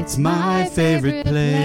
It's 0.00 0.16
my 0.16 0.64
favorite 0.64 1.26
plague. 1.26 1.58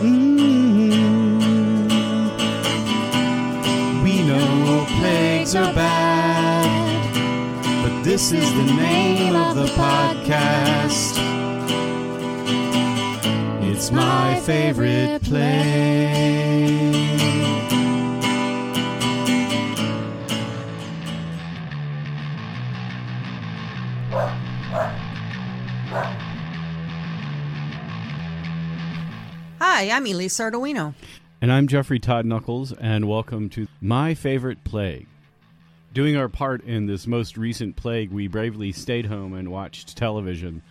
Mm. 0.00 0.84
We 4.04 4.22
know 4.22 4.86
plagues 5.00 5.56
are 5.56 5.74
bad, 5.74 6.64
but 7.82 8.04
this 8.04 8.30
is 8.30 8.48
the 8.54 8.72
name 8.72 9.34
of 9.34 9.56
the 9.56 9.66
podcast. 9.74 11.18
It's 13.68 13.90
my 13.90 14.38
favorite 14.46 15.24
plague. 15.24 16.13
Hi, 29.76 29.90
I'm 29.90 30.06
Elise 30.06 30.38
Arduino. 30.38 30.94
And 31.40 31.50
I'm 31.50 31.66
Jeffrey 31.66 31.98
Todd 31.98 32.24
Knuckles, 32.26 32.72
and 32.74 33.08
welcome 33.08 33.50
to 33.50 33.66
My 33.80 34.14
Favorite 34.14 34.62
Plague. 34.62 35.08
Doing 35.92 36.16
our 36.16 36.28
part 36.28 36.62
in 36.62 36.86
this 36.86 37.08
most 37.08 37.36
recent 37.36 37.74
plague, 37.74 38.12
we 38.12 38.28
bravely 38.28 38.70
stayed 38.70 39.06
home 39.06 39.34
and 39.34 39.50
watched 39.50 39.96
television. 39.96 40.62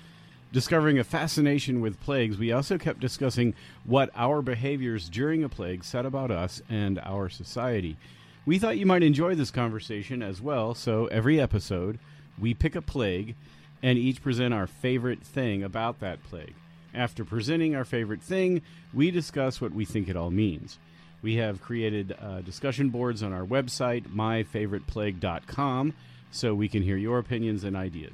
Discovering 0.53 0.99
a 0.99 1.03
fascination 1.03 1.81
with 1.81 1.99
plagues, 1.99 2.37
we 2.37 2.53
also 2.53 2.77
kept 2.77 3.01
discussing 3.01 3.55
what 3.83 4.09
our 4.15 4.41
behaviors 4.41 5.09
during 5.09 5.43
a 5.43 5.49
plague 5.49 5.83
said 5.83 6.05
about 6.05 6.31
us 6.31 6.61
and 6.69 6.97
our 6.99 7.27
society. 7.27 7.97
We 8.45 8.57
thought 8.57 8.77
you 8.77 8.85
might 8.85 9.03
enjoy 9.03 9.35
this 9.35 9.51
conversation 9.51 10.23
as 10.23 10.41
well, 10.41 10.73
so 10.73 11.07
every 11.07 11.41
episode, 11.41 11.99
we 12.39 12.53
pick 12.53 12.73
a 12.73 12.81
plague 12.81 13.35
and 13.81 13.97
each 13.97 14.21
present 14.21 14.53
our 14.53 14.65
favorite 14.65 15.23
thing 15.23 15.61
about 15.61 15.99
that 15.99 16.23
plague. 16.23 16.55
After 16.93 17.25
presenting 17.25 17.75
our 17.75 17.85
favorite 17.85 18.21
thing, 18.21 18.61
we 18.93 19.09
discuss 19.11 19.59
what 19.59 19.71
we 19.71 19.85
think 19.85 20.07
it 20.07 20.15
all 20.15 20.31
means. 20.31 20.77
We 21.21 21.35
have 21.35 21.61
created 21.61 22.15
uh, 22.21 22.41
discussion 22.41 22.89
boards 22.89 23.23
on 23.23 23.33
our 23.33 23.45
website, 23.45 24.07
myfavoriteplague.com, 24.13 25.93
so 26.31 26.53
we 26.53 26.67
can 26.67 26.83
hear 26.83 26.97
your 26.97 27.19
opinions 27.19 27.63
and 27.63 27.75
ideas. 27.75 28.13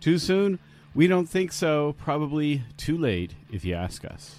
Too 0.00 0.18
soon? 0.18 0.58
We 0.94 1.06
don't 1.06 1.28
think 1.28 1.52
so. 1.52 1.94
Probably 1.98 2.62
too 2.76 2.96
late 2.96 3.34
if 3.52 3.64
you 3.64 3.74
ask 3.74 4.04
us. 4.04 4.36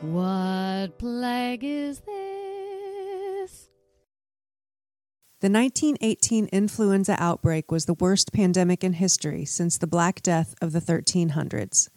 What 0.00 0.51
plague 0.98 1.64
is 1.64 2.00
this? 2.00 3.68
The 5.40 5.50
1918 5.50 6.46
influenza 6.52 7.16
outbreak 7.18 7.72
was 7.72 7.86
the 7.86 7.94
worst 7.94 8.32
pandemic 8.32 8.84
in 8.84 8.92
history 8.92 9.44
since 9.44 9.76
the 9.76 9.86
Black 9.86 10.22
Death 10.22 10.54
of 10.62 10.72
the 10.72 10.80
1300s. 10.80 11.88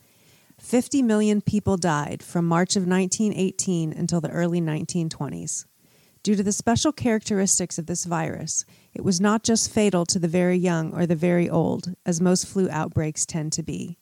50 0.60 1.02
million 1.04 1.42
people 1.42 1.78
died 1.78 2.24
from 2.24 2.46
March 2.46 2.76
of 2.76 2.88
1918 2.88 3.94
until 3.94 4.22
the 4.22 4.32
early 4.32 4.62
1920s. 4.62 5.66
Due 6.24 6.36
to 6.36 6.42
the 6.42 6.52
special 6.52 6.92
characteristics 6.92 7.78
of 7.78 7.86
this 7.86 8.06
virus, 8.06 8.66
it 8.96 9.04
was 9.04 9.22
not 9.22 9.44
just 9.44 9.72
fatal 9.72 10.08
to 10.08 10.18
the 10.18 10.28
very 10.28 10.58
young 10.58 10.92
or 10.96 11.06
the 11.06 11.16
very 11.16 11.48
old, 11.48 11.94
as 12.04 12.20
most 12.20 12.48
flu 12.48 12.68
outbreaks 12.72 13.28
tend 13.28 13.52
to 13.52 13.62
be. 13.62 14.00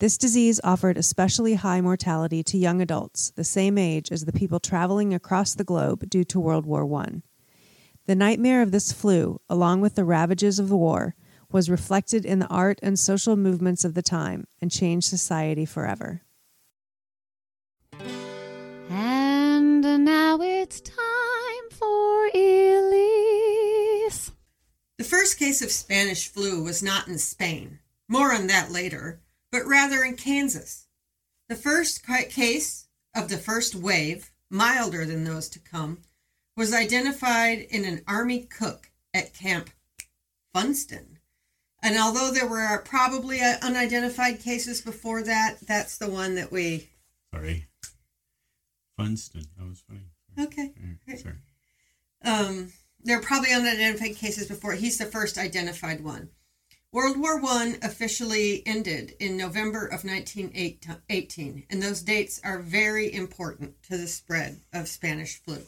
This 0.00 0.16
disease 0.16 0.60
offered 0.62 0.96
especially 0.96 1.54
high 1.54 1.80
mortality 1.80 2.44
to 2.44 2.56
young 2.56 2.80
adults, 2.80 3.30
the 3.30 3.42
same 3.42 3.76
age 3.76 4.12
as 4.12 4.24
the 4.24 4.32
people 4.32 4.60
traveling 4.60 5.12
across 5.12 5.54
the 5.54 5.64
globe 5.64 6.08
due 6.08 6.22
to 6.22 6.38
World 6.38 6.66
War 6.66 6.84
I. 7.02 7.22
The 8.06 8.14
nightmare 8.14 8.62
of 8.62 8.70
this 8.70 8.92
flu, 8.92 9.40
along 9.48 9.80
with 9.80 9.96
the 9.96 10.04
ravages 10.04 10.60
of 10.60 10.68
the 10.68 10.76
war, 10.76 11.16
was 11.50 11.68
reflected 11.68 12.24
in 12.24 12.38
the 12.38 12.46
art 12.46 12.78
and 12.80 12.96
social 12.96 13.34
movements 13.34 13.84
of 13.84 13.94
the 13.94 14.02
time 14.02 14.46
and 14.62 14.70
changed 14.70 15.08
society 15.08 15.64
forever. 15.64 16.22
And 18.88 19.82
now 19.82 20.38
it's 20.40 20.80
time 20.80 21.70
for 21.72 22.26
Elise. 22.34 24.30
The 24.96 25.04
first 25.04 25.40
case 25.40 25.60
of 25.60 25.72
Spanish 25.72 26.28
flu 26.28 26.62
was 26.62 26.84
not 26.84 27.08
in 27.08 27.18
Spain, 27.18 27.80
more 28.06 28.32
on 28.32 28.46
that 28.46 28.70
later, 28.70 29.20
but 29.50 29.66
rather 29.66 30.02
in 30.02 30.16
Kansas. 30.16 30.86
The 31.48 31.56
first 31.56 32.04
case 32.04 32.88
of 33.14 33.28
the 33.28 33.38
first 33.38 33.74
wave, 33.74 34.30
milder 34.50 35.04
than 35.04 35.24
those 35.24 35.48
to 35.50 35.58
come, 35.58 36.02
was 36.56 36.74
identified 36.74 37.60
in 37.70 37.84
an 37.84 38.02
Army 38.06 38.40
cook 38.40 38.90
at 39.14 39.34
Camp 39.34 39.70
Funston. 40.52 41.18
And 41.82 41.96
although 41.96 42.32
there 42.32 42.48
were 42.48 42.82
probably 42.84 43.40
uh, 43.40 43.56
unidentified 43.62 44.40
cases 44.40 44.80
before 44.80 45.22
that, 45.22 45.58
that's 45.62 45.98
the 45.98 46.10
one 46.10 46.34
that 46.34 46.50
we. 46.50 46.90
Sorry. 47.32 47.66
Funston. 48.96 49.44
That 49.56 49.68
was 49.68 49.84
funny. 49.86 50.00
Okay. 50.38 50.72
Sorry. 51.16 51.36
Um, 52.24 52.72
there 53.04 53.18
are 53.18 53.22
probably 53.22 53.52
unidentified 53.52 54.16
cases 54.16 54.48
before. 54.48 54.72
He's 54.72 54.98
the 54.98 55.06
first 55.06 55.38
identified 55.38 56.02
one. 56.02 56.30
World 56.90 57.18
War 57.18 57.38
I 57.44 57.76
officially 57.82 58.66
ended 58.66 59.14
in 59.20 59.36
November 59.36 59.84
of 59.84 60.04
1918, 60.04 61.66
and 61.68 61.82
those 61.82 62.00
dates 62.00 62.40
are 62.42 62.60
very 62.60 63.12
important 63.12 63.82
to 63.82 63.98
the 63.98 64.06
spread 64.06 64.60
of 64.72 64.88
Spanish 64.88 65.36
flu. 65.36 65.66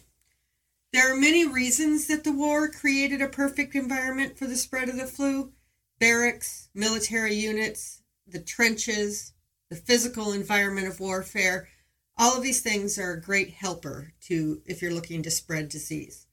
There 0.94 1.12
are 1.12 1.16
many 1.16 1.46
reasons 1.46 2.06
that 2.06 2.24
the 2.24 2.32
war 2.32 2.70
created 2.70 3.20
a 3.20 3.28
perfect 3.28 3.74
environment 3.74 4.38
for 4.38 4.46
the 4.46 4.56
spread 4.56 4.88
of 4.88 4.96
the 4.96 5.06
flu 5.06 5.52
barracks, 5.98 6.70
military 6.72 7.34
units, 7.34 8.00
the 8.26 8.40
trenches, 8.40 9.34
the 9.68 9.76
physical 9.76 10.32
environment 10.32 10.88
of 10.88 11.00
warfare. 11.00 11.68
All 12.16 12.38
of 12.38 12.42
these 12.42 12.62
things 12.62 12.98
are 12.98 13.12
a 13.12 13.20
great 13.20 13.50
helper 13.50 14.14
to 14.22 14.62
if 14.64 14.80
you're 14.80 14.94
looking 14.94 15.22
to 15.24 15.30
spread 15.30 15.68
disease. 15.68 16.26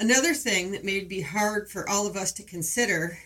Another 0.00 0.34
thing 0.34 0.72
that 0.72 0.84
may 0.84 0.98
be 1.04 1.20
hard 1.20 1.70
for 1.70 1.88
all 1.88 2.08
of 2.08 2.16
us 2.16 2.32
to 2.32 2.42
consider, 2.42 3.18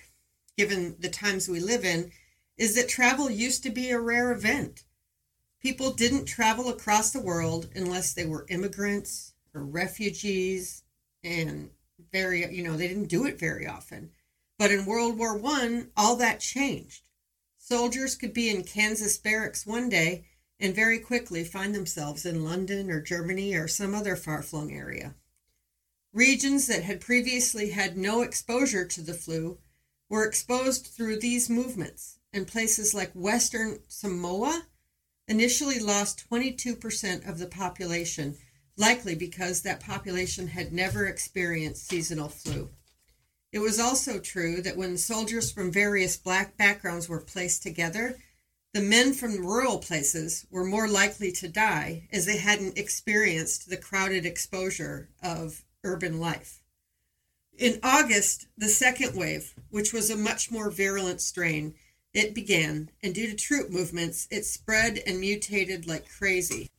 given 0.59 0.97
the 0.99 1.09
times 1.09 1.49
we 1.49 1.61
live 1.61 1.85
in, 1.85 2.11
is 2.57 2.75
that 2.75 2.89
travel 2.89 3.31
used 3.31 3.63
to 3.63 3.71
be 3.71 3.91
a 3.91 4.01
rare 4.01 4.33
event. 4.33 4.83
People 5.63 5.93
didn't 5.93 6.25
travel 6.25 6.69
across 6.69 7.13
the 7.13 7.21
world 7.21 7.71
unless 7.77 8.13
they 8.13 8.27
were 8.27 8.45
immigrants 8.49 9.35
or 9.55 9.65
refugees, 9.65 10.83
and 11.23 11.71
very, 12.13 12.53
you 12.53 12.65
know, 12.65 12.77
they 12.77 12.89
didn't 12.89 13.07
do 13.07 13.25
it 13.25 13.39
very 13.39 13.69
often. 13.69 14.11
But 14.59 14.73
in 14.73 14.85
World 14.85 15.17
War 15.17 15.39
One, 15.39 15.93
all 15.97 16.17
that 16.17 16.41
changed. 16.41 17.05
Soldiers 17.57 18.17
could 18.17 18.33
be 18.33 18.51
in 18.51 18.65
Kansas 18.65 19.17
barracks 19.17 19.65
one 19.65 19.89
day 19.89 20.25
and 20.59 20.75
very 20.75 20.99
quickly 20.99 21.45
find 21.45 21.73
themselves 21.73 22.27
in 22.27 22.45
London 22.45 22.91
or 22.91 23.01
Germany 23.01 23.55
or 23.55 23.69
some 23.69 23.95
other 23.95 24.17
far 24.17 24.43
flung 24.43 24.73
area. 24.73 25.15
Regions 26.13 26.67
that 26.67 26.83
had 26.83 27.01
previously 27.01 27.71
had 27.71 27.97
no 27.97 28.23
exposure 28.23 28.85
to 28.85 29.03
the 29.03 29.15
flu 29.15 29.59
were 30.09 30.25
exposed 30.25 30.87
through 30.87 31.19
these 31.19 31.51
movements, 31.51 32.19
and 32.33 32.47
places 32.47 32.95
like 32.95 33.13
Western 33.13 33.81
Samoa 33.89 34.67
initially 35.27 35.79
lost 35.79 36.29
22% 36.31 37.29
of 37.29 37.39
the 37.39 37.47
population, 37.47 38.37
likely 38.77 39.15
because 39.15 39.63
that 39.63 39.81
population 39.81 40.49
had 40.49 40.73
never 40.73 41.07
experienced 41.07 41.89
seasonal 41.89 42.29
flu. 42.29 42.71
It 43.53 43.59
was 43.61 43.79
also 43.79 44.19
true 44.19 44.61
that 44.63 44.77
when 44.77 44.99
soldiers 44.99 45.51
from 45.51 45.73
various 45.73 46.17
black 46.17 46.57
backgrounds 46.57 47.09
were 47.09 47.21
placed 47.21 47.63
together, 47.63 48.19
the 48.75 48.81
men 48.83 49.15
from 49.15 49.47
rural 49.47 49.79
places 49.79 50.47
were 50.51 50.65
more 50.65 50.89
likely 50.89 51.33
to 51.33 51.49
die 51.49 52.09
as 52.13 52.27
they 52.27 52.37
hadn't 52.37 52.77
experienced 52.77 53.69
the 53.69 53.79
crowded 53.79 54.27
exposure 54.27 55.09
of 55.23 55.65
urban 55.83 56.21
life. 56.21 56.63
In 57.59 57.81
August, 57.83 58.47
the 58.57 58.69
second 58.69 59.17
wave, 59.17 59.53
which 59.71 59.93
was 59.93 60.11
a 60.11 60.17
much 60.17 60.49
more 60.49 60.71
virulent 60.71 61.21
strain, 61.21 61.75
it 62.15 62.33
began, 62.33 62.89
and 63.03 63.13
due 63.13 63.27
to 63.27 63.35
troop 63.35 63.69
movements, 63.69 64.29
it 64.31 64.45
spread 64.45 65.03
and 65.05 65.19
mutated 65.19 65.89
like 65.89 66.09
crazy. 66.09 66.71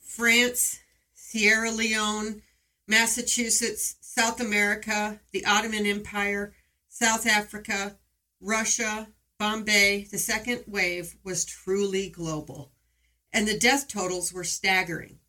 France, 0.00 0.80
Sierra 1.14 1.70
Leone, 1.70 2.42
Massachusetts, 2.88 3.94
South 4.00 4.40
America, 4.40 5.20
the 5.30 5.44
Ottoman 5.44 5.86
Empire, 5.86 6.52
South 6.88 7.24
Africa, 7.24 7.96
Russia, 8.40 9.06
Bombay, 9.38 10.08
the 10.10 10.18
second 10.18 10.64
wave 10.66 11.14
was 11.22 11.44
truly 11.44 12.08
global. 12.08 12.72
And 13.32 13.46
the 13.46 13.56
death 13.56 13.86
totals 13.86 14.32
were 14.32 14.42
staggering. 14.42 15.20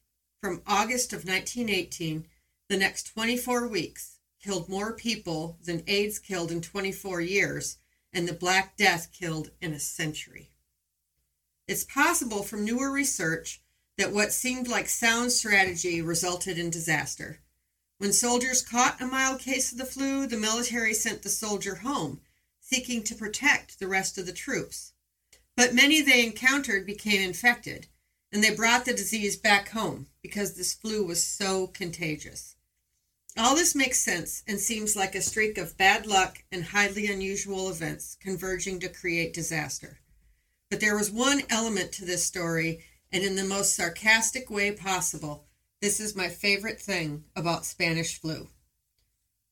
From 0.42 0.64
August 0.66 1.14
of 1.14 1.20
1918, 1.20 2.26
the 2.68 2.78
next 2.78 3.14
24 3.14 3.68
weeks 3.68 4.17
killed 4.42 4.70
more 4.70 4.94
people 4.94 5.58
than 5.64 5.84
AIDS 5.88 6.20
killed 6.20 6.52
in 6.52 6.62
24 6.62 7.22
years, 7.22 7.78
and 8.14 8.28
the 8.28 8.34
Black 8.34 8.78
Death 8.78 9.12
killed 9.12 9.52
in 9.62 9.74
a 9.74 9.80
century. 9.80 10.52
It's 11.68 11.84
possible 11.84 12.44
from 12.44 12.64
newer 12.64 12.92
research 12.92 13.62
that 13.98 14.14
what 14.14 14.32
seemed 14.32 14.68
like 14.68 14.88
sound 14.88 15.32
strategy 15.32 16.02
resulted 16.02 16.58
in 16.58 16.70
disaster. 16.70 17.40
When 17.98 18.14
soldiers 18.14 18.62
caught 18.62 19.02
a 19.02 19.08
mild 19.08 19.40
case 19.40 19.72
of 19.72 19.78
the 19.78 19.86
flu, 19.86 20.28
the 20.28 20.38
military 20.38 20.94
sent 20.94 21.24
the 21.24 21.30
soldier 21.30 21.76
home, 21.76 22.22
seeking 22.60 23.04
to 23.04 23.16
protect 23.16 23.80
the 23.80 23.88
rest 23.88 24.18
of 24.18 24.26
the 24.26 24.34
troops. 24.34 24.94
But 25.56 25.74
many 25.74 26.02
they 26.02 26.24
encountered 26.24 26.86
became 26.86 27.22
infected, 27.22 27.88
and 28.32 28.44
they 28.44 28.54
brought 28.54 28.86
the 28.86 28.94
disease 28.94 29.36
back 29.36 29.70
home 29.70 30.08
because 30.22 30.54
this 30.54 30.74
flu 30.74 31.04
was 31.04 31.24
so 31.24 31.68
contagious. 31.68 32.57
All 33.40 33.56
this 33.56 33.76
makes 33.76 34.02
sense 34.02 34.42
and 34.48 34.60
seems 34.60 34.96
like 34.96 35.14
a 35.14 35.22
streak 35.22 35.60
of 35.60 35.78
bad 35.78 36.08
luck 36.08 36.44
and 36.52 36.64
highly 36.64 37.06
unusual 37.06 37.70
events 37.70 38.18
converging 38.20 38.80
to 38.80 38.90
create 38.90 39.32
disaster. 39.32 40.00
But 40.72 40.80
there 40.80 40.98
was 40.98 41.12
one 41.12 41.44
element 41.48 41.92
to 41.94 42.06
this 42.06 42.26
story, 42.26 42.84
and 43.12 43.24
in 43.24 43.36
the 43.36 43.44
most 43.44 43.76
sarcastic 43.76 44.50
way 44.50 44.72
possible, 44.72 45.46
this 45.82 46.00
is 46.00 46.16
my 46.16 46.30
favorite 46.30 46.82
thing 46.82 47.26
about 47.36 47.66
Spanish 47.66 48.20
flu. 48.20 48.48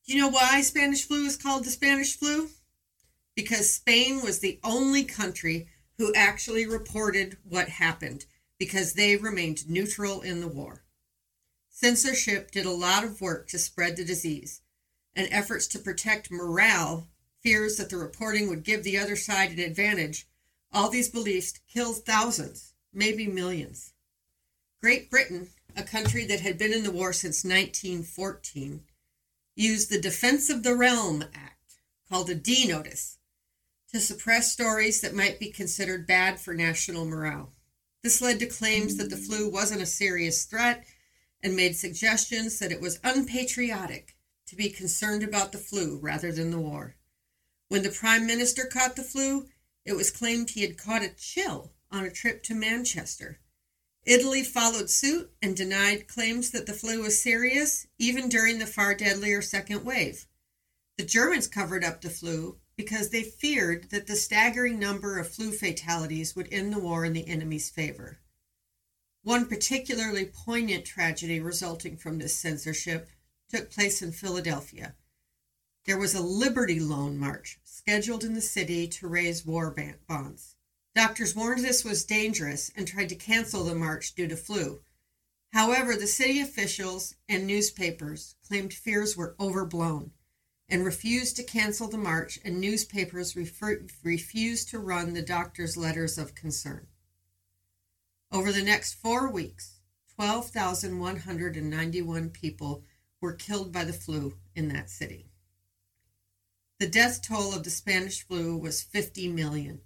Do 0.04 0.12
you 0.12 0.20
know 0.20 0.30
why 0.30 0.62
Spanish 0.62 1.06
flu 1.06 1.24
is 1.24 1.36
called 1.36 1.64
the 1.64 1.70
Spanish 1.70 2.16
flu? 2.16 2.50
Because 3.36 3.72
Spain 3.72 4.20
was 4.20 4.40
the 4.40 4.58
only 4.64 5.04
country 5.04 5.68
who 5.96 6.12
actually 6.14 6.66
reported 6.66 7.36
what 7.44 7.68
happened 7.68 8.26
because 8.58 8.94
they 8.94 9.16
remained 9.16 9.70
neutral 9.70 10.22
in 10.22 10.40
the 10.40 10.48
war. 10.48 10.82
Censorship 11.78 12.50
did 12.52 12.64
a 12.64 12.70
lot 12.70 13.04
of 13.04 13.20
work 13.20 13.48
to 13.48 13.58
spread 13.58 13.98
the 13.98 14.04
disease, 14.04 14.62
and 15.14 15.28
efforts 15.30 15.66
to 15.66 15.78
protect 15.78 16.30
morale, 16.30 17.06
fears 17.42 17.76
that 17.76 17.90
the 17.90 17.98
reporting 17.98 18.48
would 18.48 18.64
give 18.64 18.82
the 18.82 18.96
other 18.96 19.14
side 19.14 19.50
an 19.50 19.58
advantage, 19.58 20.26
all 20.72 20.88
these 20.88 21.10
beliefs 21.10 21.60
killed 21.68 22.02
thousands, 22.06 22.72
maybe 22.94 23.26
millions. 23.26 23.92
Great 24.80 25.10
Britain, 25.10 25.50
a 25.76 25.82
country 25.82 26.24
that 26.24 26.40
had 26.40 26.56
been 26.56 26.72
in 26.72 26.82
the 26.82 26.90
war 26.90 27.12
since 27.12 27.44
1914, 27.44 28.80
used 29.54 29.90
the 29.90 30.00
Defense 30.00 30.48
of 30.48 30.62
the 30.62 30.74
Realm 30.74 31.24
Act, 31.34 31.74
called 32.08 32.30
a 32.30 32.34
D 32.34 32.66
notice, 32.66 33.18
to 33.92 34.00
suppress 34.00 34.50
stories 34.50 35.02
that 35.02 35.14
might 35.14 35.38
be 35.38 35.50
considered 35.50 36.06
bad 36.06 36.40
for 36.40 36.54
national 36.54 37.04
morale. 37.04 37.52
This 38.02 38.22
led 38.22 38.38
to 38.38 38.46
claims 38.46 38.96
that 38.96 39.10
the 39.10 39.16
flu 39.18 39.50
wasn't 39.50 39.82
a 39.82 39.86
serious 39.86 40.46
threat 40.46 40.86
and 41.42 41.54
made 41.54 41.76
suggestions 41.76 42.58
that 42.58 42.72
it 42.72 42.80
was 42.80 43.00
unpatriotic 43.04 44.16
to 44.46 44.56
be 44.56 44.68
concerned 44.68 45.22
about 45.22 45.52
the 45.52 45.58
flu 45.58 45.98
rather 45.98 46.32
than 46.32 46.50
the 46.50 46.58
war. 46.58 46.96
When 47.68 47.82
the 47.82 47.90
Prime 47.90 48.26
Minister 48.26 48.64
caught 48.64 48.96
the 48.96 49.02
flu, 49.02 49.48
it 49.84 49.94
was 49.94 50.10
claimed 50.10 50.50
he 50.50 50.62
had 50.62 50.78
caught 50.78 51.02
a 51.02 51.08
chill 51.08 51.72
on 51.90 52.04
a 52.04 52.10
trip 52.10 52.42
to 52.44 52.54
Manchester. 52.54 53.40
Italy 54.04 54.44
followed 54.44 54.88
suit 54.88 55.32
and 55.42 55.56
denied 55.56 56.06
claims 56.06 56.50
that 56.52 56.66
the 56.66 56.72
flu 56.72 57.02
was 57.02 57.20
serious, 57.20 57.86
even 57.98 58.28
during 58.28 58.58
the 58.58 58.66
far 58.66 58.94
deadlier 58.94 59.42
second 59.42 59.84
wave. 59.84 60.26
The 60.96 61.04
Germans 61.04 61.48
covered 61.48 61.84
up 61.84 62.00
the 62.00 62.08
flu 62.08 62.58
because 62.76 63.10
they 63.10 63.22
feared 63.22 63.90
that 63.90 64.06
the 64.06 64.14
staggering 64.14 64.78
number 64.78 65.18
of 65.18 65.28
flu 65.28 65.50
fatalities 65.50 66.36
would 66.36 66.48
end 66.52 66.72
the 66.72 66.78
war 66.78 67.04
in 67.04 67.14
the 67.14 67.26
enemy's 67.26 67.68
favor. 67.68 68.18
One 69.26 69.46
particularly 69.46 70.26
poignant 70.26 70.84
tragedy 70.84 71.40
resulting 71.40 71.96
from 71.96 72.18
this 72.18 72.38
censorship 72.38 73.08
took 73.48 73.72
place 73.72 74.00
in 74.00 74.12
Philadelphia. 74.12 74.94
There 75.84 75.98
was 75.98 76.14
a 76.14 76.20
Liberty 76.20 76.78
Loan 76.78 77.18
March 77.18 77.58
scheduled 77.64 78.22
in 78.22 78.34
the 78.34 78.40
city 78.40 78.86
to 78.86 79.08
raise 79.08 79.44
war 79.44 79.74
bonds. 80.06 80.54
Doctors 80.94 81.34
warned 81.34 81.64
this 81.64 81.84
was 81.84 82.04
dangerous 82.04 82.70
and 82.76 82.86
tried 82.86 83.08
to 83.08 83.16
cancel 83.16 83.64
the 83.64 83.74
march 83.74 84.14
due 84.14 84.28
to 84.28 84.36
flu. 84.36 84.82
However, 85.52 85.96
the 85.96 86.06
city 86.06 86.38
officials 86.38 87.16
and 87.28 87.48
newspapers 87.48 88.36
claimed 88.46 88.72
fears 88.72 89.16
were 89.16 89.34
overblown 89.40 90.12
and 90.68 90.84
refused 90.84 91.34
to 91.34 91.42
cancel 91.42 91.88
the 91.88 91.98
march, 91.98 92.38
and 92.44 92.60
newspapers 92.60 93.34
refer- 93.34 93.86
refused 94.04 94.68
to 94.68 94.78
run 94.78 95.14
the 95.14 95.20
doctor's 95.20 95.76
letters 95.76 96.16
of 96.16 96.36
concern. 96.36 96.86
Over 98.32 98.50
the 98.50 98.62
next 98.62 98.94
four 98.94 99.30
weeks, 99.30 99.78
12,191 100.16 102.30
people 102.30 102.82
were 103.20 103.34
killed 103.34 103.72
by 103.72 103.84
the 103.84 103.92
flu 103.92 104.36
in 104.54 104.68
that 104.68 104.90
city. 104.90 105.30
The 106.78 106.88
death 106.88 107.22
toll 107.22 107.54
of 107.54 107.62
the 107.62 107.70
Spanish 107.70 108.26
flu 108.26 108.58
was 108.58 108.82
50 108.82 109.28
million. 109.28 109.80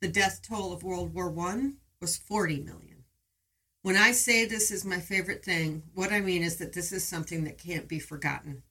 The 0.00 0.08
death 0.08 0.40
toll 0.42 0.72
of 0.72 0.82
World 0.82 1.14
War 1.14 1.32
I 1.48 1.72
was 2.00 2.16
40 2.16 2.60
million. 2.60 3.04
When 3.82 3.96
I 3.96 4.12
say 4.12 4.44
this 4.44 4.70
is 4.70 4.84
my 4.84 4.98
favorite 4.98 5.44
thing, 5.44 5.84
what 5.94 6.12
I 6.12 6.20
mean 6.20 6.42
is 6.42 6.56
that 6.56 6.72
this 6.72 6.92
is 6.92 7.06
something 7.06 7.44
that 7.44 7.58
can't 7.58 7.86
be 7.86 8.00
forgotten. 8.00 8.62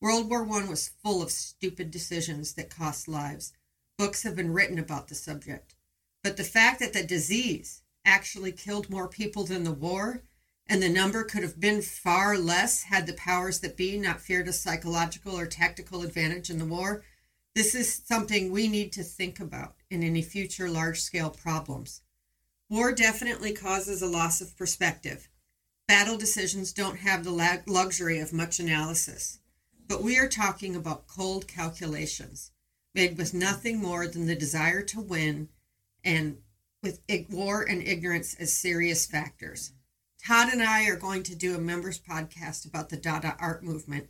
World 0.00 0.30
War 0.30 0.46
I 0.52 0.68
was 0.68 0.92
full 1.02 1.22
of 1.22 1.30
stupid 1.30 1.90
decisions 1.90 2.54
that 2.54 2.70
cost 2.70 3.08
lives. 3.08 3.52
Books 3.98 4.22
have 4.22 4.36
been 4.36 4.52
written 4.52 4.78
about 4.78 5.08
the 5.08 5.14
subject. 5.14 5.74
But 6.22 6.36
the 6.36 6.44
fact 6.44 6.80
that 6.80 6.92
the 6.92 7.02
disease 7.02 7.82
actually 8.06 8.52
killed 8.52 8.88
more 8.88 9.08
people 9.08 9.44
than 9.44 9.64
the 9.64 9.72
war, 9.72 10.22
and 10.66 10.82
the 10.82 10.88
number 10.88 11.24
could 11.24 11.42
have 11.42 11.60
been 11.60 11.82
far 11.82 12.38
less 12.38 12.84
had 12.84 13.06
the 13.06 13.12
powers 13.12 13.60
that 13.60 13.76
be 13.76 13.98
not 13.98 14.20
feared 14.20 14.48
a 14.48 14.52
psychological 14.52 15.38
or 15.38 15.46
tactical 15.46 16.02
advantage 16.02 16.48
in 16.48 16.58
the 16.58 16.64
war, 16.64 17.04
this 17.54 17.74
is 17.74 18.02
something 18.04 18.50
we 18.50 18.68
need 18.68 18.92
to 18.92 19.02
think 19.02 19.40
about 19.40 19.76
in 19.90 20.02
any 20.02 20.22
future 20.22 20.68
large 20.68 21.00
scale 21.00 21.30
problems. 21.30 22.02
War 22.68 22.92
definitely 22.92 23.52
causes 23.52 24.02
a 24.02 24.06
loss 24.06 24.40
of 24.40 24.56
perspective. 24.56 25.28
Battle 25.88 26.16
decisions 26.16 26.72
don't 26.72 26.98
have 26.98 27.24
the 27.24 27.62
luxury 27.66 28.18
of 28.18 28.32
much 28.32 28.58
analysis. 28.58 29.38
But 29.88 30.02
we 30.02 30.18
are 30.18 30.28
talking 30.28 30.74
about 30.74 31.06
cold 31.06 31.46
calculations 31.46 32.50
made 32.92 33.16
with 33.16 33.32
nothing 33.32 33.78
more 33.78 34.08
than 34.08 34.26
the 34.26 34.34
desire 34.34 34.82
to 34.82 35.00
win 35.00 35.48
and 36.02 36.38
with 36.86 37.26
war 37.30 37.62
and 37.62 37.82
ignorance 37.82 38.34
as 38.34 38.52
serious 38.52 39.06
factors. 39.06 39.72
Todd 40.24 40.52
and 40.52 40.62
I 40.62 40.86
are 40.86 40.96
going 40.96 41.22
to 41.24 41.34
do 41.34 41.54
a 41.54 41.58
members 41.58 41.98
podcast 41.98 42.66
about 42.66 42.88
the 42.88 42.96
Dada 42.96 43.36
art 43.40 43.62
movement 43.62 44.08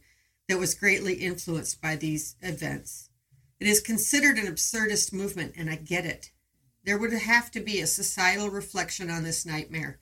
that 0.48 0.58
was 0.58 0.74
greatly 0.74 1.14
influenced 1.14 1.80
by 1.80 1.96
these 1.96 2.36
events. 2.42 3.08
It 3.58 3.66
is 3.66 3.80
considered 3.80 4.38
an 4.38 4.46
absurdist 4.46 5.12
movement, 5.12 5.54
and 5.56 5.70
I 5.70 5.76
get 5.76 6.04
it. 6.04 6.30
There 6.84 6.98
would 6.98 7.12
have 7.12 7.50
to 7.52 7.60
be 7.60 7.80
a 7.80 7.86
societal 7.86 8.50
reflection 8.50 9.10
on 9.10 9.24
this 9.24 9.46
nightmare, 9.46 9.98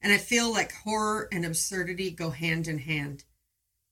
and 0.00 0.12
I 0.12 0.18
feel 0.18 0.52
like 0.52 0.72
horror 0.72 1.28
and 1.32 1.44
absurdity 1.44 2.10
go 2.10 2.30
hand 2.30 2.68
in 2.68 2.78
hand. 2.78 3.24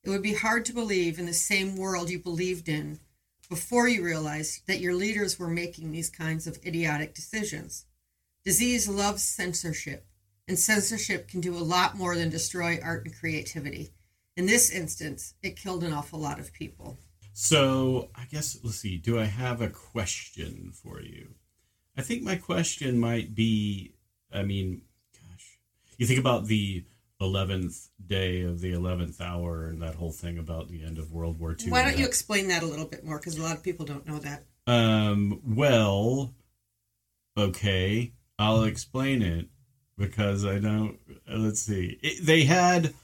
It 0.02 0.10
would 0.10 0.22
be 0.22 0.34
hard 0.34 0.64
to 0.66 0.72
believe 0.72 1.18
in 1.18 1.26
the 1.26 1.34
same 1.34 1.76
world 1.76 2.08
you 2.08 2.18
believed 2.18 2.68
in 2.68 3.00
before 3.48 3.88
you 3.88 4.04
realized 4.04 4.66
that 4.66 4.80
your 4.80 4.94
leaders 4.94 5.38
were 5.38 5.48
making 5.48 5.90
these 5.90 6.08
kinds 6.08 6.46
of 6.46 6.58
idiotic 6.64 7.14
decisions. 7.14 7.84
Disease 8.44 8.88
loves 8.88 9.22
censorship, 9.22 10.06
and 10.48 10.58
censorship 10.58 11.28
can 11.28 11.40
do 11.40 11.56
a 11.56 11.58
lot 11.58 11.96
more 11.96 12.16
than 12.16 12.30
destroy 12.30 12.78
art 12.82 13.04
and 13.04 13.14
creativity. 13.14 13.90
In 14.36 14.46
this 14.46 14.70
instance, 14.70 15.34
it 15.42 15.56
killed 15.56 15.84
an 15.84 15.92
awful 15.92 16.18
lot 16.18 16.40
of 16.40 16.52
people. 16.52 16.98
So, 17.32 18.10
I 18.14 18.24
guess, 18.30 18.58
let's 18.62 18.78
see, 18.78 18.96
do 18.96 19.18
I 19.18 19.24
have 19.24 19.60
a 19.60 19.68
question 19.68 20.72
for 20.72 21.00
you? 21.00 21.34
I 21.96 22.02
think 22.02 22.22
my 22.22 22.36
question 22.36 22.98
might 22.98 23.34
be 23.34 23.94
I 24.32 24.42
mean, 24.42 24.82
gosh, 25.12 25.58
you 25.98 26.06
think 26.06 26.20
about 26.20 26.46
the 26.46 26.84
11th 27.20 27.88
day 28.04 28.42
of 28.42 28.60
the 28.60 28.72
11th 28.72 29.20
hour 29.20 29.66
and 29.66 29.82
that 29.82 29.94
whole 29.94 30.12
thing 30.12 30.38
about 30.38 30.68
the 30.68 30.82
end 30.82 30.98
of 30.98 31.12
World 31.12 31.38
War 31.38 31.56
II. 31.58 31.70
Why 31.70 31.82
don't 31.82 31.98
you 31.98 32.06
explain 32.06 32.48
that 32.48 32.62
a 32.62 32.66
little 32.66 32.86
bit 32.86 33.04
more? 33.04 33.18
Because 33.18 33.36
a 33.36 33.42
lot 33.42 33.56
of 33.56 33.62
people 33.62 33.84
don't 33.84 34.06
know 34.06 34.18
that. 34.18 34.44
Um, 34.66 35.40
well, 35.44 36.34
okay, 37.36 38.12
I'll 38.40 38.64
explain 38.64 39.22
it 39.22 39.46
because 39.96 40.44
I 40.44 40.58
don't. 40.58 40.98
Let's 41.28 41.60
see. 41.60 41.98
It, 42.02 42.24
they 42.24 42.44
had 42.44 42.94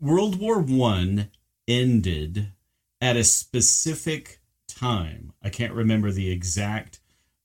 World 0.00 0.38
War 0.38 0.58
One 0.60 1.30
ended 1.66 2.52
at 3.00 3.16
a 3.16 3.24
specific 3.24 4.40
time. 4.68 5.32
I 5.42 5.48
can't 5.48 5.72
remember 5.72 6.10
the 6.10 6.30
exact 6.30 7.00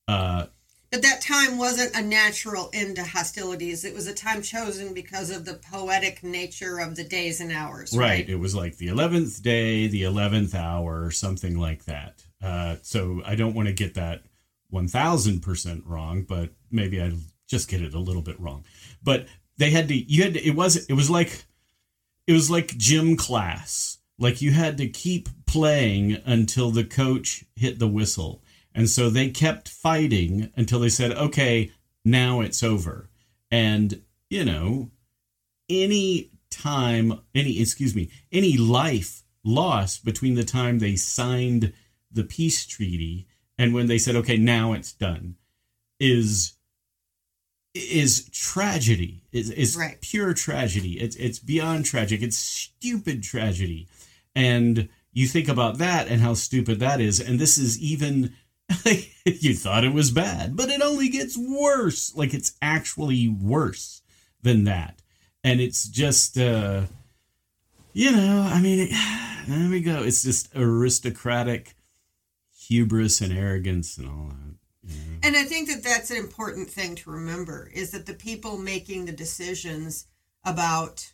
uh, 0.06 0.46
but 0.90 1.02
that 1.02 1.20
time 1.20 1.56
wasn't 1.56 1.94
a 1.94 2.02
natural 2.02 2.68
end 2.72 2.96
to 2.96 3.04
hostilities. 3.04 3.84
It 3.84 3.94
was 3.94 4.08
a 4.08 4.14
time 4.14 4.42
chosen 4.42 4.92
because 4.92 5.30
of 5.30 5.44
the 5.44 5.54
poetic 5.54 6.24
nature 6.24 6.80
of 6.80 6.96
the 6.96 7.04
days 7.04 7.40
and 7.40 7.52
hours. 7.52 7.96
Right. 7.96 8.08
right? 8.08 8.28
It 8.28 8.36
was 8.36 8.56
like 8.56 8.76
the 8.76 8.88
11th 8.88 9.40
day, 9.40 9.86
the 9.86 10.02
11th 10.02 10.52
hour, 10.52 11.12
something 11.12 11.56
like 11.56 11.84
that. 11.84 12.24
Uh, 12.42 12.76
so 12.82 13.22
I 13.24 13.36
don't 13.36 13.54
want 13.54 13.68
to 13.68 13.72
get 13.72 13.94
that 13.94 14.24
1000% 14.72 15.82
wrong, 15.84 16.22
but 16.22 16.50
maybe 16.70 17.00
I 17.00 17.12
just 17.46 17.68
get 17.68 17.82
it 17.82 17.94
a 17.94 17.98
little 17.98 18.22
bit 18.22 18.40
wrong. 18.40 18.64
But 19.02 19.26
they 19.56 19.70
had 19.70 19.88
to, 19.88 19.94
you 19.94 20.22
had 20.22 20.34
to, 20.34 20.46
it 20.46 20.54
was, 20.54 20.86
it 20.86 20.94
was 20.94 21.10
like, 21.10 21.44
it 22.26 22.32
was 22.32 22.50
like 22.50 22.76
gym 22.76 23.16
class. 23.16 23.98
Like 24.18 24.42
you 24.42 24.52
had 24.52 24.76
to 24.78 24.88
keep 24.88 25.28
playing 25.46 26.18
until 26.24 26.70
the 26.70 26.84
coach 26.84 27.44
hit 27.56 27.78
the 27.78 27.88
whistle 27.88 28.42
and 28.74 28.88
so 28.88 29.10
they 29.10 29.30
kept 29.30 29.68
fighting 29.68 30.50
until 30.56 30.80
they 30.80 30.88
said, 30.88 31.12
okay, 31.12 31.72
now 32.04 32.40
it's 32.40 32.62
over. 32.62 33.10
And, 33.50 34.02
you 34.28 34.44
know, 34.44 34.90
any 35.68 36.30
time, 36.50 37.20
any, 37.34 37.60
excuse 37.60 37.94
me, 37.94 38.10
any 38.30 38.56
life 38.56 39.22
lost 39.44 40.04
between 40.04 40.34
the 40.34 40.44
time 40.44 40.78
they 40.78 40.96
signed 40.96 41.72
the 42.10 42.24
peace 42.24 42.66
treaty 42.66 43.26
and 43.60 43.74
when 43.74 43.88
they 43.88 43.98
said, 43.98 44.16
okay, 44.16 44.38
now 44.38 44.72
it's 44.72 44.94
done, 44.94 45.34
is 46.00 46.54
is 47.74 48.26
tragedy 48.30 49.22
is 49.32 49.50
is 49.50 49.76
Right. 49.76 50.00
pure 50.00 50.32
tragedy. 50.32 50.98
It's 50.98 51.14
it's 51.16 51.38
beyond 51.38 51.84
tragic. 51.84 52.22
It's 52.22 52.38
stupid 52.38 53.22
tragedy. 53.22 53.86
And 54.34 54.88
you 55.12 55.26
think 55.26 55.46
about 55.46 55.76
that 55.76 56.08
and 56.08 56.22
how 56.22 56.32
stupid 56.32 56.80
that 56.80 57.02
is. 57.02 57.20
And 57.20 57.38
this 57.38 57.58
is 57.58 57.78
even 57.78 58.32
like, 58.86 59.10
you 59.26 59.54
thought 59.54 59.84
it 59.84 59.92
was 59.92 60.10
bad 60.10 60.56
but 60.56 60.70
it 60.70 60.80
only 60.80 61.10
gets 61.10 61.36
worse. 61.36 62.16
Like 62.16 62.32
it's 62.32 62.54
actually 62.62 63.28
worse 63.28 64.00
than 64.42 64.64
that. 64.64 65.02
And 65.44 65.60
it's 65.60 65.86
just 65.86 66.38
uh 66.38 66.84
you 67.92 68.10
know 68.10 68.48
i 68.50 68.58
mean 68.58 68.88
there 69.48 69.68
we 69.68 69.80
go. 69.82 70.02
It's 70.02 70.22
just 70.22 70.48
aristocratic 70.56 71.74
hubris 72.70 73.20
and 73.20 73.36
arrogance 73.36 73.98
and 73.98 74.08
all 74.08 74.28
that 74.28 74.54
you 74.82 74.94
know? 74.94 75.18
And 75.22 75.36
I 75.36 75.44
think 75.44 75.68
that 75.68 75.82
that's 75.82 76.10
an 76.10 76.16
important 76.16 76.70
thing 76.70 76.94
to 76.96 77.10
remember 77.10 77.70
is 77.74 77.90
that 77.90 78.06
the 78.06 78.14
people 78.14 78.56
making 78.56 79.04
the 79.04 79.12
decisions 79.12 80.06
about 80.44 81.12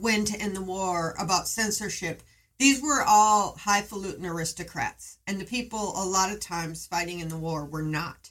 when 0.00 0.24
to 0.24 0.40
end 0.40 0.56
the 0.56 0.62
war, 0.62 1.14
about 1.18 1.46
censorship, 1.46 2.22
these 2.58 2.80
were 2.80 3.02
all 3.06 3.56
highfalutin 3.58 4.24
aristocrats. 4.24 5.18
And 5.26 5.38
the 5.38 5.44
people, 5.44 5.92
a 5.96 6.06
lot 6.06 6.32
of 6.32 6.40
times, 6.40 6.86
fighting 6.86 7.20
in 7.20 7.28
the 7.28 7.36
war 7.36 7.66
were 7.66 7.82
not. 7.82 8.30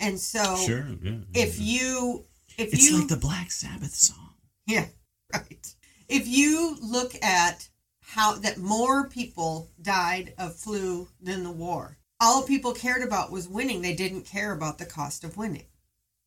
And 0.00 0.18
so, 0.18 0.56
sure 0.56 0.86
yeah 1.02 1.18
if 1.34 1.58
yeah. 1.58 1.80
you, 1.80 2.24
if 2.58 2.72
it's 2.72 2.90
you, 2.90 2.98
like 2.98 3.08
the 3.08 3.16
black 3.16 3.52
sabbath 3.52 3.94
song 3.94 4.30
yeah, 4.66 4.86
right. 5.32 5.74
If 6.08 6.26
you 6.26 6.76
look 6.80 7.12
at 7.22 7.68
how 8.14 8.34
that 8.34 8.58
more 8.58 9.08
people 9.08 9.68
died 9.80 10.34
of 10.36 10.56
flu 10.56 11.08
than 11.20 11.44
the 11.44 11.50
war, 11.50 11.96
all 12.20 12.42
people 12.42 12.72
cared 12.72 13.02
about 13.02 13.30
was 13.30 13.48
winning. 13.48 13.82
They 13.82 13.94
didn't 13.94 14.22
care 14.22 14.52
about 14.52 14.78
the 14.78 14.84
cost 14.84 15.22
of 15.22 15.36
winning. 15.36 15.66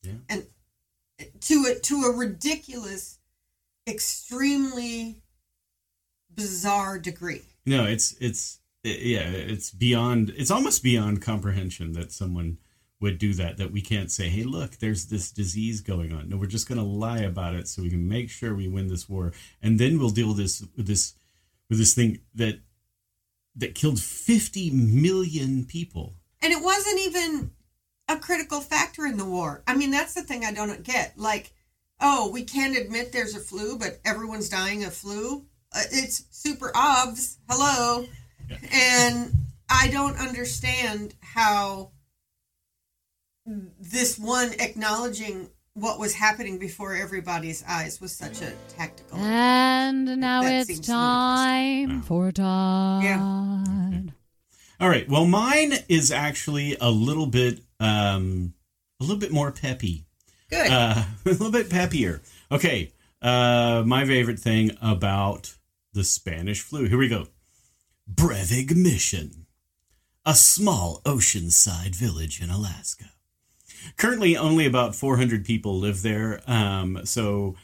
Yeah. 0.01 0.13
And 0.29 0.45
to 1.41 1.65
a 1.69 1.79
to 1.81 2.03
a 2.03 2.11
ridiculous, 2.15 3.19
extremely 3.87 5.21
bizarre 6.33 6.99
degree. 6.99 7.41
No, 7.65 7.85
it's 7.85 8.15
it's 8.19 8.59
it- 8.83 9.01
yeah, 9.01 9.29
it's 9.29 9.69
beyond. 9.71 10.33
It's 10.37 10.51
almost 10.51 10.83
beyond 10.83 11.21
comprehension 11.21 11.93
that 11.93 12.11
someone 12.11 12.57
would 13.01 13.17
do 13.17 13.33
that. 13.33 13.57
That 13.57 13.71
we 13.71 13.81
can't 13.81 14.11
say, 14.11 14.29
"Hey, 14.29 14.43
look, 14.43 14.77
there's 14.77 15.07
this 15.07 15.31
disease 15.31 15.81
going 15.81 16.13
on." 16.13 16.29
No, 16.29 16.37
we're 16.37 16.47
just 16.47 16.67
going 16.67 16.79
to 16.79 16.85
lie 16.85 17.19
about 17.19 17.55
it 17.55 17.67
so 17.67 17.81
we 17.81 17.89
can 17.89 18.07
make 18.07 18.29
sure 18.29 18.55
we 18.55 18.67
win 18.67 18.87
this 18.87 19.07
war, 19.09 19.33
and 19.61 19.79
then 19.79 19.99
we'll 19.99 20.09
deal 20.09 20.29
with 20.29 20.37
this 20.37 20.63
with 20.75 20.87
this 20.87 21.15
with 21.70 21.79
this 21.79 21.93
thing 21.93 22.20
that 22.36 22.60
that 23.55 23.75
killed 23.75 24.00
50 24.00 24.72
million 24.72 25.65
people. 25.65 26.15
And 26.41 26.51
it 26.51 26.63
wasn't 26.63 27.00
even 27.01 27.51
a 28.10 28.17
critical 28.17 28.62
factor 28.62 29.05
in 29.05 29.17
the 29.17 29.25
war. 29.25 29.63
I 29.67 29.75
mean, 29.75 29.91
that's 29.91 30.13
the 30.13 30.24
thing 30.24 30.43
I 30.43 30.51
don't 30.51 30.84
get. 30.84 31.17
Like, 31.17 31.53
oh, 32.01 32.29
we 32.32 32.43
can't 32.43 32.77
admit 32.77 33.12
there's 33.12 33.36
a 33.36 33.39
flu, 33.39 33.77
but 33.77 34.00
everyone's 34.03 34.50
dying 34.50 34.84
of 34.84 34.93
flu. 34.93 35.46
Uh, 35.72 35.82
it's 35.91 36.25
super 36.32 36.72
obvious. 36.75 37.38
Hello. 37.50 38.05
Yeah. 38.50 38.58
And 38.72 39.34
I 39.70 39.88
don't 39.89 40.17
understand 40.17 41.15
how 41.22 41.91
this 43.46 44.17
one 44.17 44.53
acknowledging 44.60 45.50
what 45.75 46.00
was 46.00 46.13
happening 46.13 46.60
before 46.60 46.96
everybody's 46.96 47.63
eyes 47.68 48.00
was 48.00 48.12
such 48.15 48.42
a 48.42 48.53
tactical. 48.70 49.18
And 49.18 50.06
now 50.20 50.44
That 50.44 50.53
it's 50.53 50.68
seems 50.68 50.80
ludicrous. 50.80 50.88
time 50.88 52.01
for 52.03 52.32
Todd. 52.32 53.03
Yeah. 53.03 54.01
All 54.80 54.89
right. 54.89 55.08
Well, 55.10 55.25
mine 55.25 55.74
is 55.89 56.12
actually 56.12 56.75
a 56.80 56.89
little 56.92 57.25
bit 57.27 57.62
um 57.80 58.53
a 59.00 59.03
little 59.03 59.18
bit 59.20 59.32
more 59.32 59.51
peppy. 59.51 60.06
Good. 60.50 60.70
Uh, 60.72 61.03
a 61.25 61.30
little 61.30 61.51
bit 61.51 61.70
peppier. 61.70 62.22
Okay. 62.51 62.92
Uh, 63.22 63.84
my 63.86 64.06
favorite 64.06 64.39
thing 64.39 64.72
about 64.82 65.56
the 65.94 66.03
Spanish 66.03 66.62
flu. 66.62 66.86
Here 66.88 66.98
we 66.98 67.08
go. 67.08 67.27
Brevig 68.13 68.75
Mission, 68.75 69.46
a 70.25 70.36
small 70.36 71.01
oceanside 71.06 71.96
village 71.96 72.42
in 72.42 72.50
Alaska. 72.50 73.06
Currently, 73.97 74.37
only 74.37 74.65
about 74.65 74.95
400 74.95 75.45
people 75.45 75.77
live 75.77 76.01
there. 76.01 76.41
Um, 76.47 77.01
so, 77.05 77.55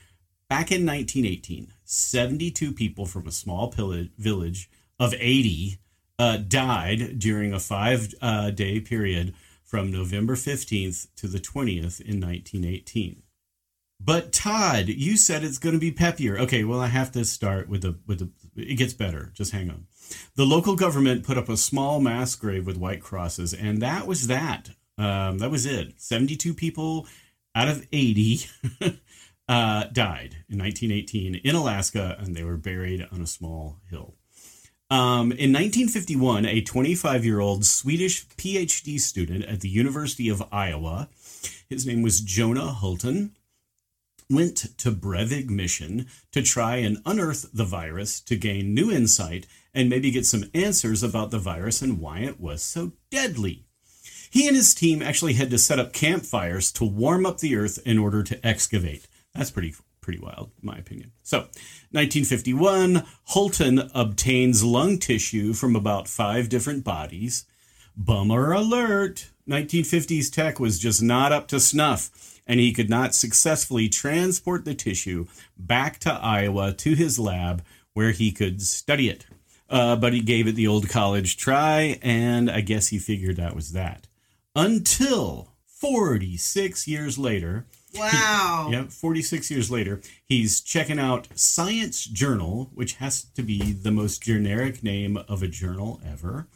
back 0.49 0.71
in 0.71 0.85
1918, 0.85 1.73
72 1.83 2.73
people 2.73 3.05
from 3.05 3.27
a 3.27 3.31
small 3.31 3.71
village 3.71 4.69
of 4.99 5.13
80 5.17 5.79
uh, 6.19 6.37
died 6.37 7.17
during 7.17 7.53
a 7.53 7.59
five 7.59 8.13
uh, 8.21 8.51
day 8.51 8.79
period 8.79 9.33
from 9.63 9.91
November 9.91 10.35
15th 10.35 11.07
to 11.15 11.27
the 11.27 11.39
20th 11.39 12.01
in 12.01 12.19
1918. 12.19 13.23
But 14.01 14.31
Todd, 14.31 14.87
you 14.87 15.17
said 15.17 15.43
it's 15.43 15.57
going 15.57 15.73
to 15.73 15.79
be 15.79 15.91
peppier. 15.91 16.39
Okay, 16.39 16.63
well 16.63 16.79
I 16.79 16.87
have 16.87 17.11
to 17.13 17.25
start 17.25 17.67
with 17.67 17.81
the 17.81 17.99
with 18.07 18.19
the 18.19 18.29
it 18.55 18.75
gets 18.75 18.93
better. 18.93 19.31
Just 19.33 19.51
hang 19.51 19.69
on. 19.69 19.87
The 20.35 20.45
local 20.45 20.75
government 20.75 21.23
put 21.23 21.37
up 21.37 21.49
a 21.49 21.57
small 21.57 21.99
mass 21.99 22.35
grave 22.35 22.65
with 22.65 22.77
white 22.77 23.01
crosses 23.01 23.53
and 23.53 23.81
that 23.81 24.07
was 24.07 24.27
that. 24.27 24.71
Um, 24.99 25.37
that 25.37 25.49
was 25.49 25.65
it. 25.65 25.93
72 25.99 26.53
people 26.53 27.07
out 27.55 27.69
of 27.69 27.87
80 27.91 28.45
uh, 29.47 29.85
died 29.85 30.35
in 30.49 30.59
1918 30.59 31.35
in 31.35 31.55
Alaska 31.55 32.17
and 32.19 32.35
they 32.35 32.43
were 32.43 32.57
buried 32.57 33.07
on 33.11 33.21
a 33.21 33.27
small 33.27 33.77
hill. 33.89 34.15
Um, 34.91 35.31
in 35.31 35.53
1951, 35.53 36.45
a 36.45 36.61
25 36.61 37.23
year 37.23 37.39
old 37.39 37.63
Swedish 37.63 38.27
PhD 38.27 38.99
student 38.99 39.45
at 39.45 39.61
the 39.61 39.69
University 39.69 40.27
of 40.27 40.43
Iowa, 40.51 41.09
his 41.69 41.85
name 41.85 42.01
was 42.01 42.19
Jonah 42.19 42.73
Hulton, 42.73 43.35
went 44.29 44.77
to 44.79 44.91
Brevig 44.91 45.49
Mission 45.49 46.07
to 46.31 46.41
try 46.41 46.77
and 46.77 46.97
unearth 47.05 47.49
the 47.53 47.63
virus 47.63 48.19
to 48.21 48.35
gain 48.35 48.73
new 48.73 48.91
insight 48.91 49.47
and 49.73 49.89
maybe 49.89 50.11
get 50.11 50.25
some 50.25 50.45
answers 50.53 51.03
about 51.03 51.31
the 51.31 51.39
virus 51.39 51.81
and 51.81 51.99
why 51.99 52.19
it 52.19 52.39
was 52.39 52.61
so 52.61 52.91
deadly. 53.09 53.68
He 54.29 54.47
and 54.47 54.55
his 54.55 54.73
team 54.73 55.01
actually 55.01 55.33
had 55.33 55.49
to 55.49 55.57
set 55.57 55.79
up 55.79 55.93
campfires 55.93 56.71
to 56.73 56.85
warm 56.85 57.25
up 57.25 57.39
the 57.39 57.55
earth 57.55 57.79
in 57.85 57.97
order 57.97 58.23
to 58.23 58.45
excavate. 58.45 59.07
That's 59.33 59.51
pretty 59.51 59.73
pretty 60.01 60.19
wild, 60.19 60.51
in 60.61 60.67
my 60.67 60.77
opinion. 60.77 61.11
So, 61.21 61.39
1951, 61.91 63.03
Holton 63.25 63.91
obtains 63.93 64.63
lung 64.63 64.97
tissue 64.97 65.53
from 65.53 65.75
about 65.75 66.07
five 66.07 66.49
different 66.49 66.83
bodies. 66.83 67.45
Bummer 67.95 68.51
alert! 68.51 69.29
1950s 69.47 70.31
tech 70.31 70.59
was 70.59 70.79
just 70.79 71.03
not 71.03 71.31
up 71.31 71.47
to 71.49 71.59
snuff, 71.59 72.39
and 72.47 72.59
he 72.59 72.71
could 72.73 72.89
not 72.89 73.13
successfully 73.13 73.89
transport 73.89 74.65
the 74.65 74.73
tissue 74.73 75.27
back 75.57 75.99
to 75.99 76.11
Iowa 76.11 76.73
to 76.73 76.95
his 76.95 77.19
lab 77.19 77.63
where 77.93 78.11
he 78.11 78.31
could 78.31 78.61
study 78.61 79.09
it. 79.09 79.25
Uh, 79.69 79.95
but 79.95 80.13
he 80.13 80.21
gave 80.21 80.47
it 80.47 80.55
the 80.55 80.67
old 80.67 80.89
college 80.89 81.37
try, 81.37 81.99
and 82.01 82.49
I 82.49 82.61
guess 82.61 82.87
he 82.87 82.97
figured 82.97 83.35
that 83.35 83.55
was 83.55 83.73
that. 83.73 84.07
Until 84.59 85.53
46 85.65 86.85
years 86.85 87.17
later, 87.17 87.65
wow. 87.95 88.67
yeah, 88.69 88.83
46 88.89 89.49
years 89.49 89.71
later, 89.71 90.01
he's 90.25 90.59
checking 90.59 90.99
out 90.99 91.29
Science 91.33 92.03
Journal, 92.03 92.69
which 92.73 92.95
has 92.95 93.23
to 93.23 93.41
be 93.41 93.71
the 93.71 93.91
most 93.91 94.21
generic 94.21 94.83
name 94.83 95.15
of 95.29 95.41
a 95.41 95.47
journal 95.47 96.01
ever. 96.05 96.47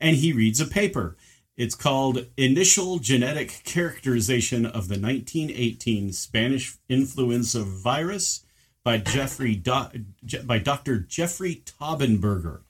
And 0.00 0.16
he 0.16 0.32
reads 0.32 0.60
a 0.60 0.66
paper. 0.66 1.16
It's 1.56 1.74
called 1.74 2.26
Initial 2.36 3.00
Genetic 3.00 3.62
Characterization 3.64 4.64
of 4.64 4.86
the 4.86 5.00
1918 5.00 6.12
Spanish 6.12 6.76
Influenza 6.88 7.62
Virus 7.64 8.44
by 8.84 8.98
Jeffrey 8.98 9.56
Do- 9.56 10.04
by 10.44 10.58
Dr. 10.58 11.00
Jeffrey 11.00 11.64
Taubenberger. 11.66 12.60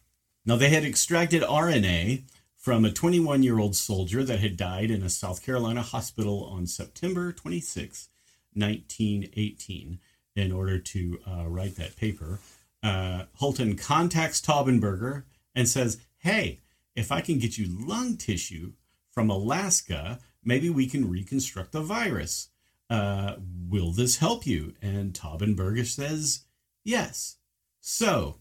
Now 0.47 0.57
they 0.57 0.71
had 0.71 0.85
extracted 0.85 1.43
RNA 1.43 2.23
from 2.61 2.85
a 2.85 2.93
21 2.93 3.43
year 3.43 3.59
old 3.59 3.75
soldier 3.75 4.23
that 4.23 4.41
had 4.41 4.57
died 4.57 4.91
in 4.91 5.03
a 5.03 5.09
South 5.09 5.43
Carolina 5.43 5.81
hospital 5.81 6.45
on 6.45 6.67
September 6.67 7.33
26, 7.33 8.11
1918, 8.53 9.99
in 10.37 10.53
order 10.53 10.79
to 10.79 11.19
uh, 11.27 11.49
write 11.49 11.77
that 11.77 11.97
paper. 11.97 12.39
Uh, 12.83 13.25
Holton 13.37 13.77
contacts 13.77 14.43
Taubenberger 14.43 15.25
and 15.55 15.67
says, 15.67 15.99
Hey, 16.19 16.61
if 16.95 17.11
I 17.11 17.23
can 17.23 17.39
get 17.39 17.57
you 17.57 17.67
lung 17.67 18.19
tissue 18.19 18.75
from 19.11 19.31
Alaska, 19.31 20.21
maybe 20.45 20.69
we 20.69 20.87
can 20.87 21.11
reconstruct 21.11 21.73
the 21.73 21.81
virus. 21.81 22.49
Uh, 22.91 23.37
will 23.69 23.91
this 23.91 24.19
help 24.19 24.47
you? 24.47 24.75
And 24.83 25.15
Taubenberger 25.15 25.87
says, 25.87 26.45
Yes. 26.85 27.37
So, 27.81 28.37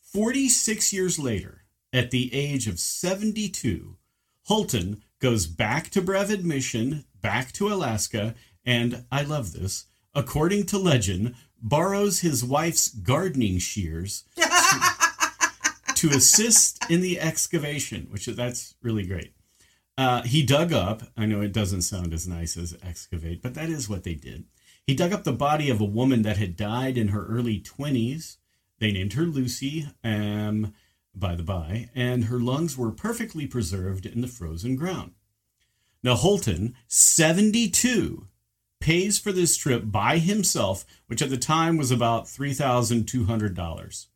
46 0.00 0.92
years 0.92 1.18
later, 1.20 1.63
at 1.94 2.10
the 2.10 2.34
age 2.34 2.66
of 2.66 2.80
72, 2.80 3.96
Holton 4.46 5.02
goes 5.20 5.46
back 5.46 5.88
to 5.90 6.02
Brevig 6.02 6.42
Mission, 6.42 7.04
back 7.22 7.52
to 7.52 7.72
Alaska 7.72 8.34
and, 8.66 9.04
I 9.12 9.22
love 9.22 9.52
this, 9.52 9.84
according 10.14 10.66
to 10.66 10.78
legend, 10.78 11.34
borrows 11.62 12.20
his 12.20 12.44
wife's 12.44 12.88
gardening 12.88 13.58
shears 13.58 14.24
to, 14.36 14.42
to 15.94 16.08
assist 16.10 16.90
in 16.90 17.00
the 17.00 17.20
excavation, 17.20 18.08
which 18.10 18.26
is, 18.26 18.36
that's 18.36 18.74
really 18.82 19.06
great. 19.06 19.32
Uh, 19.96 20.22
he 20.22 20.42
dug 20.42 20.72
up, 20.72 21.02
I 21.16 21.26
know 21.26 21.40
it 21.40 21.52
doesn't 21.52 21.82
sound 21.82 22.12
as 22.12 22.26
nice 22.26 22.56
as 22.56 22.76
excavate, 22.82 23.40
but 23.40 23.54
that 23.54 23.70
is 23.70 23.88
what 23.88 24.02
they 24.02 24.14
did. 24.14 24.44
He 24.86 24.94
dug 24.94 25.12
up 25.12 25.24
the 25.24 25.32
body 25.32 25.70
of 25.70 25.80
a 25.80 25.84
woman 25.84 26.22
that 26.22 26.38
had 26.38 26.56
died 26.56 26.98
in 26.98 27.08
her 27.08 27.24
early 27.26 27.60
20s. 27.60 28.36
They 28.80 28.90
named 28.90 29.12
her 29.12 29.22
Lucy, 29.22 29.86
um, 30.02 30.74
by 31.14 31.34
the 31.34 31.42
by, 31.42 31.90
and 31.94 32.24
her 32.24 32.38
lungs 32.38 32.76
were 32.76 32.90
perfectly 32.90 33.46
preserved 33.46 34.06
in 34.06 34.20
the 34.20 34.28
frozen 34.28 34.76
ground. 34.76 35.12
Now, 36.02 36.16
Holton, 36.16 36.74
72, 36.86 38.26
pays 38.80 39.18
for 39.18 39.32
this 39.32 39.56
trip 39.56 39.84
by 39.86 40.18
himself, 40.18 40.84
which 41.06 41.22
at 41.22 41.30
the 41.30 41.38
time 41.38 41.76
was 41.78 41.90
about 41.90 42.26
$3,200. 42.26 44.06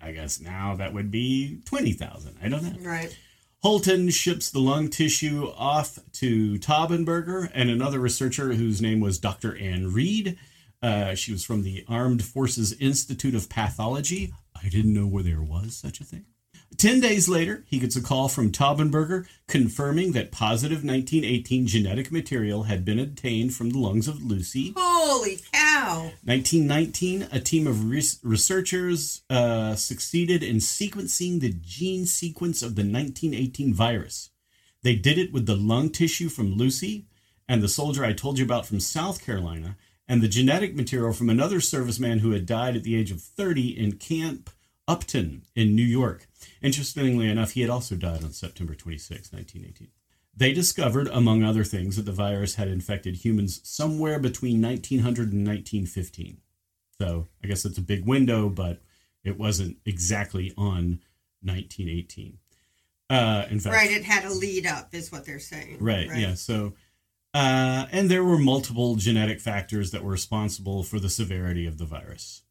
I 0.00 0.12
guess 0.12 0.40
now 0.40 0.74
that 0.76 0.92
would 0.92 1.10
be 1.10 1.60
20000 1.64 2.36
I 2.42 2.48
don't 2.48 2.62
know. 2.62 2.88
Right. 2.88 3.16
Holton 3.62 4.10
ships 4.10 4.50
the 4.50 4.58
lung 4.58 4.88
tissue 4.88 5.52
off 5.56 5.98
to 6.14 6.58
Taubenberger 6.58 7.48
and 7.54 7.70
another 7.70 8.00
researcher 8.00 8.54
whose 8.54 8.82
name 8.82 8.98
was 8.98 9.18
Dr. 9.18 9.56
Ann 9.56 9.92
Reid. 9.92 10.36
Uh, 10.82 11.14
she 11.14 11.30
was 11.30 11.44
from 11.44 11.62
the 11.62 11.84
Armed 11.86 12.24
Forces 12.24 12.72
Institute 12.74 13.36
of 13.36 13.48
Pathology. 13.48 14.32
I 14.60 14.68
didn't 14.68 14.94
know 14.94 15.06
where 15.06 15.22
there 15.22 15.42
was 15.42 15.76
such 15.76 16.00
a 16.00 16.04
thing. 16.04 16.26
Ten 16.76 17.00
days 17.00 17.28
later, 17.28 17.64
he 17.68 17.78
gets 17.78 17.96
a 17.96 18.02
call 18.02 18.28
from 18.28 18.50
Taubenberger 18.50 19.26
confirming 19.46 20.12
that 20.12 20.32
positive 20.32 20.84
1918 20.84 21.66
genetic 21.66 22.10
material 22.10 22.64
had 22.64 22.84
been 22.84 22.98
obtained 22.98 23.54
from 23.54 23.70
the 23.70 23.78
lungs 23.78 24.08
of 24.08 24.22
Lucy. 24.22 24.72
Holy 24.76 25.38
cow. 25.52 26.12
1919, 26.24 27.28
a 27.30 27.40
team 27.40 27.66
of 27.66 27.88
res- 27.90 28.18
researchers 28.22 29.22
uh, 29.30 29.74
succeeded 29.74 30.42
in 30.42 30.56
sequencing 30.56 31.40
the 31.40 31.52
gene 31.60 32.06
sequence 32.06 32.62
of 32.62 32.74
the 32.74 32.82
1918 32.82 33.74
virus. 33.74 34.30
They 34.82 34.96
did 34.96 35.18
it 35.18 35.32
with 35.32 35.46
the 35.46 35.56
lung 35.56 35.90
tissue 35.90 36.28
from 36.28 36.54
Lucy 36.54 37.06
and 37.48 37.62
the 37.62 37.68
soldier 37.68 38.04
I 38.04 38.12
told 38.12 38.38
you 38.38 38.44
about 38.44 38.66
from 38.66 38.80
South 38.80 39.24
Carolina, 39.24 39.76
and 40.08 40.22
the 40.22 40.28
genetic 40.28 40.74
material 40.74 41.12
from 41.12 41.30
another 41.30 41.58
serviceman 41.58 42.20
who 42.20 42.30
had 42.30 42.46
died 42.46 42.76
at 42.76 42.82
the 42.82 42.96
age 42.96 43.10
of 43.10 43.20
30 43.20 43.78
in 43.78 43.92
Camp 43.92 44.50
Upton 44.92 45.42
in 45.56 45.74
New 45.74 45.82
York. 45.82 46.26
Interestingly 46.60 47.30
enough, 47.30 47.52
he 47.52 47.62
had 47.62 47.70
also 47.70 47.94
died 47.96 48.22
on 48.22 48.32
September 48.32 48.74
26, 48.74 49.32
1918. 49.32 49.88
They 50.36 50.52
discovered, 50.52 51.08
among 51.08 51.42
other 51.42 51.64
things, 51.64 51.96
that 51.96 52.04
the 52.04 52.12
virus 52.12 52.56
had 52.56 52.68
infected 52.68 53.16
humans 53.16 53.62
somewhere 53.64 54.18
between 54.18 54.60
1900 54.60 55.32
and 55.32 55.46
1915. 55.46 56.38
So 56.98 57.26
I 57.42 57.46
guess 57.46 57.64
it's 57.64 57.78
a 57.78 57.82
big 57.82 58.06
window, 58.06 58.50
but 58.50 58.82
it 59.24 59.38
wasn't 59.38 59.78
exactly 59.86 60.52
on 60.58 61.00
1918. 61.42 62.38
Uh, 63.08 63.46
in 63.48 63.60
fact, 63.60 63.74
Right, 63.74 63.90
it 63.90 64.04
had 64.04 64.26
a 64.26 64.32
lead 64.32 64.66
up, 64.66 64.94
is 64.94 65.10
what 65.10 65.24
they're 65.24 65.38
saying. 65.38 65.78
Right, 65.80 66.08
yeah. 66.14 66.34
So, 66.34 66.74
uh, 67.32 67.86
and 67.92 68.10
there 68.10 68.24
were 68.24 68.38
multiple 68.38 68.96
genetic 68.96 69.40
factors 69.40 69.90
that 69.92 70.04
were 70.04 70.12
responsible 70.12 70.82
for 70.82 70.98
the 70.98 71.10
severity 71.10 71.66
of 71.66 71.78
the 71.78 71.86
virus. 71.86 72.42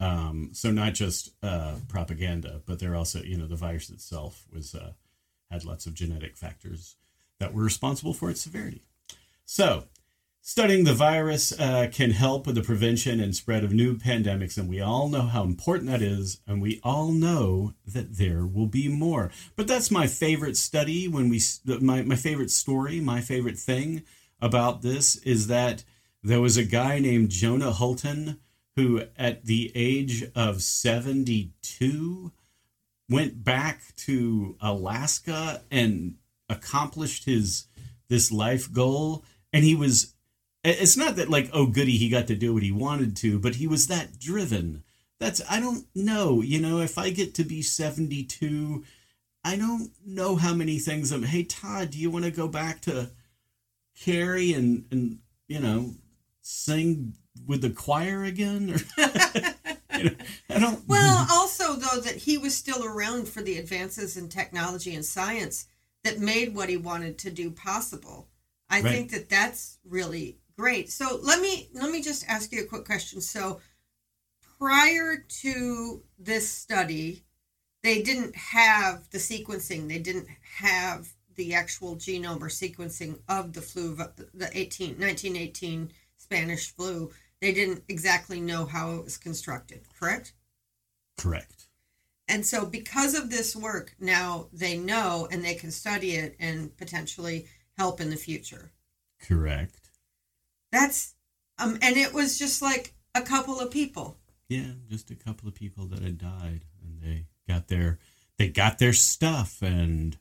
Um, 0.00 0.50
so 0.52 0.70
not 0.70 0.94
just 0.94 1.30
uh, 1.42 1.76
propaganda, 1.88 2.60
but 2.66 2.78
they're 2.78 2.96
also, 2.96 3.22
you 3.22 3.36
know, 3.36 3.46
the 3.46 3.56
virus 3.56 3.90
itself 3.90 4.44
was 4.52 4.74
uh, 4.74 4.92
had 5.50 5.64
lots 5.64 5.86
of 5.86 5.94
genetic 5.94 6.36
factors 6.36 6.96
that 7.38 7.54
were 7.54 7.62
responsible 7.62 8.14
for 8.14 8.30
its 8.30 8.40
severity. 8.40 8.82
So, 9.44 9.84
studying 10.40 10.84
the 10.84 10.94
virus 10.94 11.58
uh, 11.58 11.88
can 11.92 12.10
help 12.10 12.46
with 12.46 12.54
the 12.54 12.62
prevention 12.62 13.20
and 13.20 13.34
spread 13.34 13.64
of 13.64 13.72
new 13.72 13.96
pandemics, 13.96 14.58
and 14.58 14.68
we 14.68 14.80
all 14.80 15.08
know 15.08 15.22
how 15.22 15.44
important 15.44 15.90
that 15.90 16.02
is, 16.02 16.40
and 16.46 16.60
we 16.60 16.80
all 16.82 17.12
know 17.12 17.74
that 17.86 18.16
there 18.16 18.44
will 18.46 18.66
be 18.66 18.88
more. 18.88 19.30
But 19.56 19.68
that's 19.68 19.90
my 19.90 20.06
favorite 20.06 20.56
study. 20.56 21.08
When 21.08 21.28
we 21.28 21.40
my 21.80 22.02
my 22.02 22.16
favorite 22.16 22.50
story, 22.50 23.00
my 23.00 23.20
favorite 23.20 23.58
thing 23.58 24.02
about 24.40 24.82
this 24.82 25.16
is 25.18 25.46
that 25.46 25.84
there 26.22 26.40
was 26.40 26.56
a 26.56 26.64
guy 26.64 26.98
named 26.98 27.30
Jonah 27.30 27.72
Holton 27.72 28.40
who, 28.76 29.02
at 29.16 29.44
the 29.44 29.72
age 29.74 30.24
of 30.34 30.62
seventy 30.62 31.52
two, 31.62 32.32
went 33.08 33.44
back 33.44 33.94
to 33.96 34.56
Alaska 34.60 35.62
and 35.70 36.16
accomplished 36.48 37.24
his 37.24 37.66
this 38.08 38.30
life 38.30 38.72
goal. 38.72 39.24
And 39.52 39.64
he 39.64 39.74
was 39.74 40.14
it's 40.62 40.96
not 40.96 41.16
that 41.16 41.28
like 41.28 41.50
oh 41.52 41.66
goody 41.66 41.96
he 41.96 42.08
got 42.08 42.26
to 42.26 42.34
do 42.34 42.54
what 42.54 42.62
he 42.62 42.72
wanted 42.72 43.14
to 43.16 43.38
but 43.38 43.56
he 43.56 43.66
was 43.66 43.86
that 43.86 44.18
driven. 44.18 44.82
That's 45.20 45.40
i 45.48 45.60
don't 45.60 45.86
know 45.94 46.42
you 46.42 46.60
know 46.60 46.80
if 46.80 46.98
i 46.98 47.10
get 47.10 47.34
to 47.34 47.44
be 47.44 47.62
72 47.62 48.84
i 49.44 49.56
don't 49.56 49.90
know 50.04 50.36
how 50.36 50.52
many 50.52 50.78
things 50.78 51.12
i'm 51.12 51.22
hey 51.22 51.44
todd 51.44 51.90
do 51.90 51.98
you 51.98 52.10
want 52.10 52.24
to 52.24 52.30
go 52.30 52.48
back 52.48 52.80
to 52.82 53.10
carrie 53.98 54.52
and 54.52 54.84
and 54.90 55.18
you 55.46 55.60
know 55.60 55.94
sing 56.46 57.14
with 57.46 57.62
the 57.62 57.70
choir 57.70 58.22
again 58.24 58.70
or 58.70 58.76
you 59.98 60.04
know, 60.04 60.16
i 60.50 60.58
don't 60.58 60.84
Well, 60.88 61.26
also, 61.30 61.74
though, 61.76 62.00
that 62.02 62.16
he 62.16 62.36
was 62.38 62.54
still 62.54 62.84
around 62.84 63.28
for 63.28 63.40
the 63.42 63.58
advances 63.58 64.16
in 64.16 64.28
technology 64.28 64.94
and 64.94 65.04
science 65.04 65.66
that 66.04 66.18
made 66.18 66.54
what 66.54 66.68
he 66.68 66.76
wanted 66.76 67.18
to 67.20 67.30
do 67.30 67.50
possible. 67.50 68.28
I 68.68 68.82
Right. 68.82 68.92
think 68.92 69.10
that 69.12 69.30
that's 69.30 69.78
really 69.88 70.38
great. 70.58 70.90
So 70.90 71.18
let 71.22 71.40
me 71.40 71.70
let 71.72 71.90
me 71.90 72.02
just 72.02 72.28
ask 72.28 72.52
you 72.52 72.62
a 72.62 72.66
quick 72.66 72.84
question. 72.84 73.20
So 73.22 73.60
prior 74.58 75.24
to 75.42 76.02
this 76.18 76.48
study, 76.50 77.24
they 77.82 78.02
didn't 78.02 78.36
have 78.36 79.08
the 79.10 79.18
sequencing. 79.18 79.88
They 79.88 79.98
didn't 79.98 80.28
have 80.58 81.14
the 81.36 81.54
actual 81.54 81.96
genome 81.96 82.42
or 82.42 82.48
sequencing 82.48 83.18
of 83.28 83.52
the 83.54 83.62
flu, 83.62 83.96
the 83.96 84.50
18, 84.52 84.98
1918 84.98 85.90
Spanish 86.24 86.74
flu. 86.74 87.10
They 87.40 87.52
didn't 87.52 87.84
exactly 87.88 88.40
know 88.40 88.64
how 88.64 88.94
it 88.96 89.04
was 89.04 89.18
constructed, 89.18 89.82
correct? 89.98 90.32
correct 91.18 91.66
And 92.26 92.44
so, 92.46 92.64
because 92.64 93.14
of 93.14 93.30
this 93.30 93.54
work, 93.54 93.94
now 94.00 94.48
they 94.52 94.78
know 94.78 95.28
and 95.30 95.44
they 95.44 95.54
can 95.54 95.70
study 95.70 96.12
it 96.12 96.34
and 96.40 96.74
potentially 96.76 97.46
help 97.76 98.00
in 98.00 98.08
the 98.08 98.16
future. 98.16 98.72
correct 99.20 99.90
That's, 100.72 101.14
um, 101.58 101.78
and 101.82 101.96
it 101.96 102.14
was 102.14 102.38
just 102.38 102.62
like 102.62 102.94
a 103.14 103.20
couple 103.22 103.60
of 103.60 103.70
people. 103.70 104.16
Yeah, 104.48 104.72
just 104.88 105.10
a 105.10 105.14
couple 105.14 105.46
of 105.46 105.54
people 105.54 105.86
that 105.86 106.02
had 106.02 106.18
died, 106.18 106.64
and 106.82 107.02
they 107.02 107.26
got 107.46 107.68
their 107.68 107.98
they 108.38 108.48
got 108.48 108.78
their 108.78 108.92
stuff 108.94 109.62
and 109.62 110.16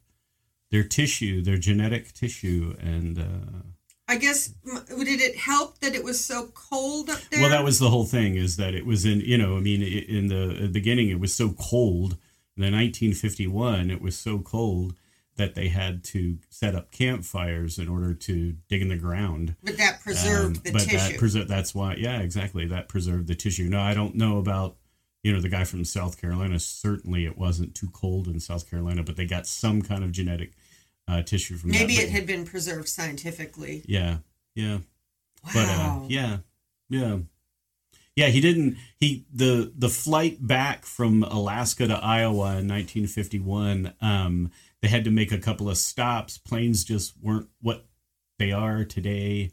their 0.70 0.84
tissue, 0.84 1.42
their 1.42 1.58
genetic 1.58 2.14
tissue, 2.14 2.76
and 2.80 3.18
uh, 3.18 3.64
I 4.08 4.18
guess, 4.18 4.48
did 4.68 5.22
it 5.22 5.38
help 5.38 5.80
that 5.80 5.96
it 5.96 6.04
was 6.04 6.24
so 6.24 6.48
cold 6.54 7.10
up 7.10 7.20
there? 7.32 7.40
well, 7.42 7.50
that 7.50 7.64
was 7.64 7.80
the 7.80 7.90
whole 7.90 8.06
thing. 8.06 8.36
Is 8.36 8.58
that 8.58 8.74
it 8.74 8.86
was 8.86 9.06
in 9.06 9.22
you 9.22 9.38
know, 9.38 9.56
I 9.58 9.60
mean, 9.62 9.82
in 9.82 10.28
the 10.28 10.68
beginning, 10.72 11.10
it 11.10 11.20
was 11.20 11.34
so 11.34 11.50
cold. 11.52 12.18
In 12.56 12.62
the 12.62 12.70
1951, 12.72 13.90
it 13.90 14.02
was 14.02 14.18
so 14.18 14.40
cold 14.40 14.94
that 15.38 15.56
they 15.56 15.70
had 15.70 16.04
to 16.04 16.38
set 16.50 16.76
up 16.76 16.92
campfires 16.92 17.80
in 17.80 17.88
order 17.88 18.14
to 18.14 18.56
dig 18.70 18.82
in 18.84 18.90
the 18.90 18.96
ground. 18.98 19.56
But 19.64 19.78
that 19.78 20.02
preserved 20.02 20.58
Um, 20.58 20.62
the 20.64 20.72
but 20.74 20.82
tissue. 20.84 20.98
that 20.98 21.20
preser- 21.20 21.48
that's 21.48 21.74
why, 21.74 21.96
yeah, 21.96 22.20
exactly. 22.20 22.68
That 22.68 22.88
preserved 22.90 23.28
the 23.28 23.34
tissue. 23.34 23.64
No, 23.70 23.80
I 23.82 23.96
don't 23.96 24.14
know 24.16 24.38
about, 24.38 24.78
you 25.24 25.34
know, 25.34 25.42
the 25.42 25.50
guy 25.50 25.64
from 25.64 25.84
South 25.86 26.22
Carolina. 26.22 26.60
Certainly 26.60 27.26
it 27.26 27.36
wasn't 27.38 27.74
too 27.74 27.90
cold 27.92 28.28
in 28.28 28.40
South 28.40 28.70
Carolina, 28.70 29.02
but 29.02 29.16
they 29.16 29.26
got 29.26 29.48
some 29.48 29.82
kind 29.82 30.04
of 30.04 30.12
genetic 30.12 30.52
uh, 31.08 31.22
tissue 31.22 31.58
from 31.58 31.72
Maybe 31.72 31.94
it 31.96 32.10
had 32.10 32.26
been 32.26 32.46
preserved 32.46 32.88
scientifically. 32.88 33.84
Yeah, 33.88 34.18
yeah. 34.56 34.80
Wow. 35.44 35.52
But 35.54 35.66
uh, 35.66 36.00
yeah, 36.08 36.38
yeah. 36.90 37.18
Yeah, 38.16 38.28
he 38.28 38.42
didn't. 38.42 38.78
He 39.00 39.26
the 39.34 39.72
the 39.76 39.90
flight 39.90 40.46
back 40.46 40.86
from 40.86 41.24
Alaska 41.24 41.88
to 41.88 41.96
Iowa 41.96 42.58
in 42.58 42.68
1951. 42.68 43.94
Um, 44.02 44.52
they 44.82 44.88
had 44.88 45.04
to 45.06 45.12
make 45.12 45.32
a 45.32 45.40
couple 45.40 45.70
of 45.70 45.78
stops. 45.78 46.38
Planes 46.38 46.84
just 46.84 47.14
weren't 47.22 47.48
what 47.62 47.86
they 48.38 48.52
are 48.52 48.84
today, 48.84 49.52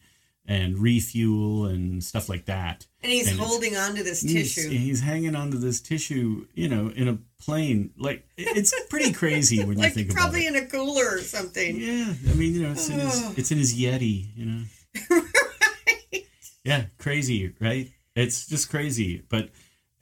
and 0.51 0.77
refuel 0.79 1.67
and 1.67 2.03
stuff 2.03 2.29
like 2.29 2.47
that. 2.47 2.85
and 3.05 3.13
he's 3.13 3.31
and 3.31 3.39
holding 3.39 3.77
on 3.77 3.95
to 3.95 4.03
this 4.03 4.21
He's, 4.21 4.53
tissue. 4.55 4.69
he's 4.69 5.01
hanging 5.01 5.37
onto 5.37 5.57
this 5.59 5.81
tissue, 5.81 6.45
you 6.55 6.69
know, 6.69 6.89
in 6.89 7.07
a 7.07 7.19
plane. 7.41 7.93
Like 7.97 8.27
it's 8.37 8.75
pretty 8.91 9.13
crazy 9.23 9.63
when 9.65 9.79
you 9.79 9.89
think 9.91 10.13
probably 10.13 10.49
about 10.49 10.57
it. 10.57 10.67
Probably 10.67 10.83
in 10.83 10.85
a 10.89 10.95
cooler 10.95 11.15
or 11.17 11.21
something. 11.21 11.77
Yeah, 11.77 12.13
I 12.29 12.35
mean, 12.35 12.55
you 12.55 12.63
know, 12.65 12.73
it's 12.73 12.89
in 12.89 12.99
his 12.99 13.23
Oh. 13.25 13.35
it's 13.37 13.53
in 13.53 13.59
his 13.59 13.79
Yeti, 13.79 14.27
you 14.37 14.45
know. 14.47 14.63
right. 15.11 16.25
Yeah, 16.65 16.85
crazy, 16.99 17.55
right? 17.61 17.89
It's 18.17 18.47
just 18.49 18.71
crazy. 18.71 19.23
But 19.29 19.51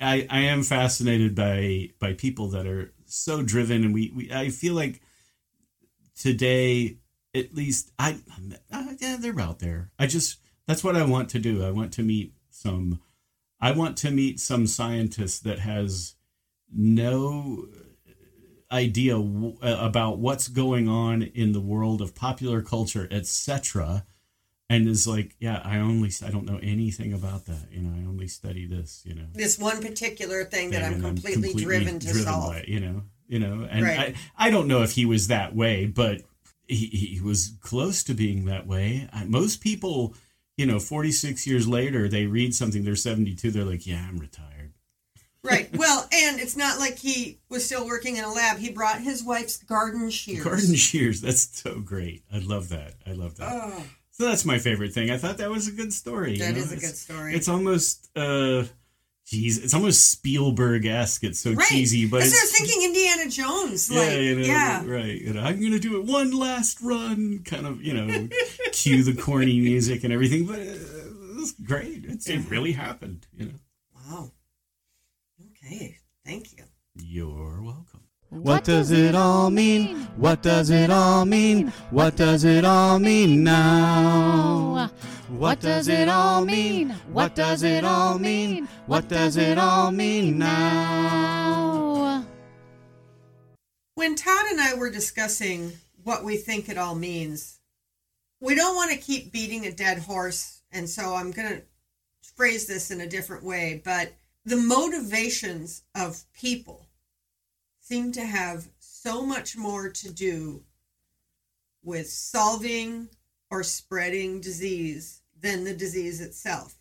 I 0.00 0.26
I 0.30 0.40
am 0.40 0.62
fascinated 0.62 1.34
by 1.34 1.90
by 2.00 2.14
people 2.14 2.48
that 2.50 2.66
are 2.66 2.90
so 3.04 3.42
driven, 3.42 3.84
and 3.84 3.92
we, 3.92 4.12
we 4.16 4.32
I 4.32 4.48
feel 4.48 4.72
like 4.74 5.02
today 6.18 6.96
at 7.34 7.54
least 7.54 7.92
I, 7.98 8.18
uh, 8.72 8.94
yeah, 8.98 9.16
they're 9.18 9.40
out 9.40 9.58
there. 9.58 9.90
I 9.98 10.06
just 10.06 10.38
that's 10.66 10.84
what 10.84 10.96
I 10.96 11.04
want 11.04 11.28
to 11.30 11.38
do. 11.38 11.64
I 11.64 11.70
want 11.70 11.92
to 11.94 12.02
meet 12.02 12.34
some. 12.50 13.00
I 13.60 13.72
want 13.72 13.96
to 13.98 14.10
meet 14.10 14.38
some 14.38 14.66
scientist 14.66 15.44
that 15.44 15.58
has 15.58 16.14
no 16.72 17.66
idea 18.70 19.14
w- 19.14 19.56
uh, 19.62 19.78
about 19.80 20.18
what's 20.18 20.48
going 20.48 20.88
on 20.88 21.22
in 21.22 21.52
the 21.52 21.60
world 21.60 22.00
of 22.00 22.14
popular 22.14 22.62
culture, 22.62 23.08
etc 23.10 24.04
and 24.70 24.88
is 24.88 25.06
like, 25.06 25.34
yeah, 25.38 25.62
I 25.64 25.78
only 25.78 26.10
I 26.24 26.30
don't 26.30 26.44
know 26.44 26.58
anything 26.62 27.12
about 27.12 27.46
that. 27.46 27.68
You 27.70 27.80
know, 27.80 27.90
I 27.90 28.06
only 28.06 28.28
study 28.28 28.66
this. 28.66 29.02
You 29.04 29.14
know, 29.14 29.26
this 29.32 29.58
one 29.58 29.80
particular 29.80 30.44
thing 30.44 30.70
that 30.70 30.82
I'm 30.82 31.00
completely, 31.00 31.34
I'm 31.34 31.42
completely, 31.42 31.64
driven 31.64 31.98
to 31.98 32.06
driven 32.06 32.22
solve. 32.22 32.52
By, 32.52 32.64
you 32.66 32.80
know, 32.80 33.02
you 33.26 33.38
know, 33.38 33.66
and 33.70 33.84
right. 33.84 34.14
I 34.38 34.48
I 34.48 34.50
don't 34.50 34.68
know 34.68 34.82
if 34.82 34.92
he 34.92 35.06
was 35.06 35.28
that 35.28 35.54
way, 35.54 35.86
but 35.86 36.22
he 36.68 36.86
he 36.86 37.20
was 37.20 37.54
close 37.60 38.02
to 38.04 38.14
being 38.14 38.44
that 38.44 38.66
way. 38.66 39.08
Most 39.26 39.60
people, 39.60 40.14
you 40.56 40.66
know, 40.66 40.78
46 40.78 41.46
years 41.46 41.66
later, 41.66 42.08
they 42.08 42.26
read 42.26 42.54
something. 42.54 42.84
They're 42.84 42.96
72. 42.96 43.50
They're 43.50 43.64
like, 43.64 43.86
yeah, 43.86 44.06
I'm 44.08 44.18
retired. 44.18 44.74
Right. 45.42 45.74
Well, 45.76 46.06
and 46.12 46.40
it's 46.40 46.56
not 46.56 46.78
like 46.78 46.98
he 46.98 47.38
was 47.48 47.64
still 47.64 47.86
working 47.86 48.16
in 48.16 48.24
a 48.24 48.32
lab. 48.32 48.58
He 48.58 48.70
brought 48.70 49.00
his 49.00 49.22
wife's 49.22 49.56
garden 49.56 50.10
shears. 50.10 50.44
Garden 50.44 50.74
shears. 50.74 51.20
That's 51.20 51.60
so 51.62 51.80
great. 51.80 52.24
I 52.32 52.38
love 52.38 52.68
that. 52.70 52.94
I 53.06 53.12
love 53.12 53.36
that. 53.36 53.50
Oh. 53.50 53.84
So 54.10 54.24
that's 54.24 54.44
my 54.44 54.58
favorite 54.58 54.92
thing. 54.92 55.10
I 55.10 55.16
thought 55.16 55.38
that 55.38 55.48
was 55.48 55.68
a 55.68 55.72
good 55.72 55.92
story. 55.92 56.38
That 56.38 56.48
you 56.48 56.54
know? 56.54 56.58
is 56.58 56.72
a 56.72 56.74
it's, 56.74 56.86
good 56.86 56.96
story. 56.96 57.34
It's 57.34 57.48
almost 57.48 58.10
uh 58.16 58.64
Jeez, 59.28 59.62
it's 59.62 59.74
almost 59.74 60.10
Spielberg 60.10 60.86
esque. 60.86 61.22
It's 61.22 61.40
so 61.40 61.52
right. 61.52 61.66
cheesy, 61.66 62.06
but 62.06 62.22
I 62.22 62.24
was 62.24 62.56
thinking 62.56 62.82
Indiana 62.82 63.28
Jones. 63.28 63.90
Yeah, 63.90 64.00
like, 64.00 64.12
you 64.12 64.36
know, 64.36 64.42
yeah, 64.42 64.86
right. 64.86 65.20
You 65.20 65.34
know, 65.34 65.42
I'm 65.42 65.60
gonna 65.60 65.78
do 65.78 66.00
it 66.00 66.06
one 66.06 66.30
last 66.30 66.80
run, 66.80 67.42
kind 67.44 67.66
of, 67.66 67.82
you 67.82 67.92
know, 67.92 68.28
cue 68.72 69.02
the 69.02 69.14
corny 69.14 69.60
music 69.60 70.02
and 70.02 70.14
everything. 70.14 70.46
But 70.46 70.60
uh, 70.60 71.42
it's 71.42 71.52
great. 71.52 72.06
It's, 72.06 72.26
it 72.26 72.48
really 72.48 72.72
happened. 72.72 73.26
You 73.36 73.46
know. 73.46 73.58
Wow. 73.94 74.32
Okay. 75.50 75.98
Thank 76.24 76.56
you. 76.56 76.64
You're 76.94 77.62
welcome. 77.62 77.97
What 78.30 78.64
does 78.64 78.90
it 78.90 79.14
all 79.14 79.48
mean? 79.48 79.96
What 80.16 80.42
does 80.42 80.68
it 80.68 80.90
all 80.90 81.24
mean? 81.24 81.68
What 81.90 82.14
does 82.14 82.44
it 82.44 82.62
all 82.62 82.98
mean 82.98 83.42
now? 83.42 84.90
What 85.28 85.60
does 85.60 85.88
it 85.88 86.10
all 86.10 86.44
mean? 86.44 86.90
What 87.10 87.34
does 87.34 87.62
it 87.62 87.84
all 87.84 88.18
mean? 88.18 88.68
What 88.86 89.08
does 89.08 89.38
it 89.38 89.56
all 89.56 89.90
mean 89.90 90.36
now? 90.38 92.26
When 93.94 94.14
Todd 94.14 94.44
and 94.50 94.60
I 94.60 94.74
were 94.74 94.90
discussing 94.90 95.72
what 96.04 96.22
we 96.22 96.36
think 96.36 96.68
it 96.68 96.76
all 96.76 96.94
means, 96.94 97.60
we 98.40 98.54
don't 98.54 98.76
want 98.76 98.90
to 98.90 98.98
keep 98.98 99.32
beating 99.32 99.64
a 99.64 99.72
dead 99.72 100.00
horse, 100.00 100.60
and 100.70 100.86
so 100.88 101.14
I'm 101.14 101.30
going 101.30 101.48
to 101.48 101.62
phrase 102.36 102.66
this 102.66 102.90
in 102.90 103.00
a 103.00 103.08
different 103.08 103.42
way, 103.42 103.80
but 103.82 104.12
the 104.44 104.56
motivations 104.56 105.82
of 105.94 106.24
people 106.34 106.87
seem 107.88 108.12
to 108.12 108.26
have 108.26 108.68
so 108.78 109.24
much 109.24 109.56
more 109.56 109.88
to 109.88 110.12
do 110.12 110.62
with 111.82 112.06
solving 112.06 113.08
or 113.50 113.62
spreading 113.62 114.42
disease 114.42 115.22
than 115.40 115.64
the 115.64 115.72
disease 115.72 116.20
itself. 116.20 116.76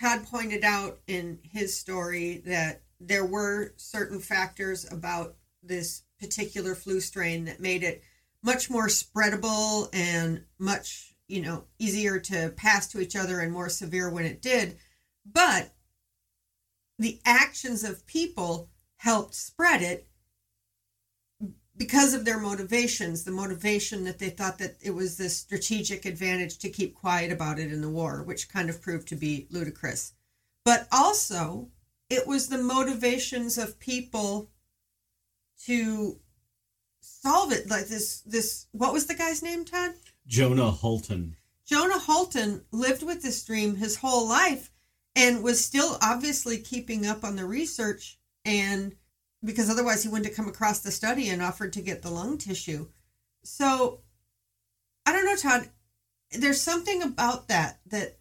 Todd 0.00 0.24
pointed 0.26 0.62
out 0.62 1.00
in 1.08 1.40
his 1.42 1.76
story 1.76 2.40
that 2.46 2.82
there 3.00 3.24
were 3.24 3.72
certain 3.76 4.20
factors 4.20 4.86
about 4.92 5.34
this 5.60 6.04
particular 6.20 6.76
flu 6.76 7.00
strain 7.00 7.46
that 7.46 7.58
made 7.58 7.82
it 7.82 8.04
much 8.40 8.70
more 8.70 8.86
spreadable 8.86 9.88
and 9.92 10.44
much, 10.60 11.16
you 11.26 11.42
know, 11.42 11.64
easier 11.80 12.20
to 12.20 12.54
pass 12.56 12.86
to 12.86 13.00
each 13.00 13.16
other 13.16 13.40
and 13.40 13.52
more 13.52 13.68
severe 13.68 14.08
when 14.08 14.24
it 14.24 14.40
did. 14.40 14.76
But 15.26 15.72
the 16.96 17.20
actions 17.24 17.82
of 17.82 18.06
people 18.06 18.68
helped 18.98 19.34
spread 19.34 19.82
it 19.82 20.06
because 21.76 22.14
of 22.14 22.24
their 22.24 22.38
motivations, 22.38 23.24
the 23.24 23.30
motivation 23.30 24.04
that 24.04 24.18
they 24.18 24.30
thought 24.30 24.58
that 24.58 24.76
it 24.80 24.92
was 24.92 25.16
this 25.16 25.36
strategic 25.36 26.04
advantage 26.04 26.58
to 26.58 26.70
keep 26.70 26.94
quiet 26.94 27.32
about 27.32 27.58
it 27.58 27.72
in 27.72 27.80
the 27.80 27.88
war, 27.88 28.22
which 28.22 28.48
kind 28.48 28.70
of 28.70 28.80
proved 28.80 29.08
to 29.08 29.16
be 29.16 29.46
ludicrous. 29.50 30.12
But 30.64 30.86
also, 30.92 31.70
it 32.08 32.26
was 32.26 32.48
the 32.48 32.58
motivations 32.58 33.58
of 33.58 33.80
people 33.80 34.50
to 35.66 36.20
solve 37.00 37.52
it 37.52 37.68
like 37.68 37.86
this 37.86 38.20
this 38.20 38.66
what 38.72 38.92
was 38.92 39.06
the 39.06 39.14
guy's 39.14 39.42
name 39.42 39.64
Todd? 39.64 39.94
Jonah 40.26 40.70
Holton. 40.70 41.36
Jonah 41.66 41.98
Holton 41.98 42.64
lived 42.70 43.02
with 43.02 43.22
this 43.22 43.42
dream 43.44 43.76
his 43.76 43.96
whole 43.96 44.28
life 44.28 44.70
and 45.16 45.42
was 45.42 45.64
still 45.64 45.98
obviously 46.02 46.58
keeping 46.58 47.06
up 47.06 47.24
on 47.24 47.36
the 47.36 47.44
research 47.44 48.18
and 48.44 48.94
because 49.44 49.68
otherwise 49.68 50.02
he 50.02 50.08
wouldn't 50.08 50.26
have 50.26 50.36
come 50.36 50.48
across 50.48 50.80
the 50.80 50.90
study 50.90 51.28
and 51.28 51.42
offered 51.42 51.72
to 51.74 51.82
get 51.82 52.02
the 52.02 52.10
lung 52.10 52.38
tissue. 52.38 52.88
So 53.42 54.00
I 55.06 55.12
don't 55.12 55.26
know, 55.26 55.36
Todd. 55.36 55.68
There's 56.32 56.60
something 56.60 57.02
about 57.02 57.48
that 57.48 57.80
that 57.86 58.18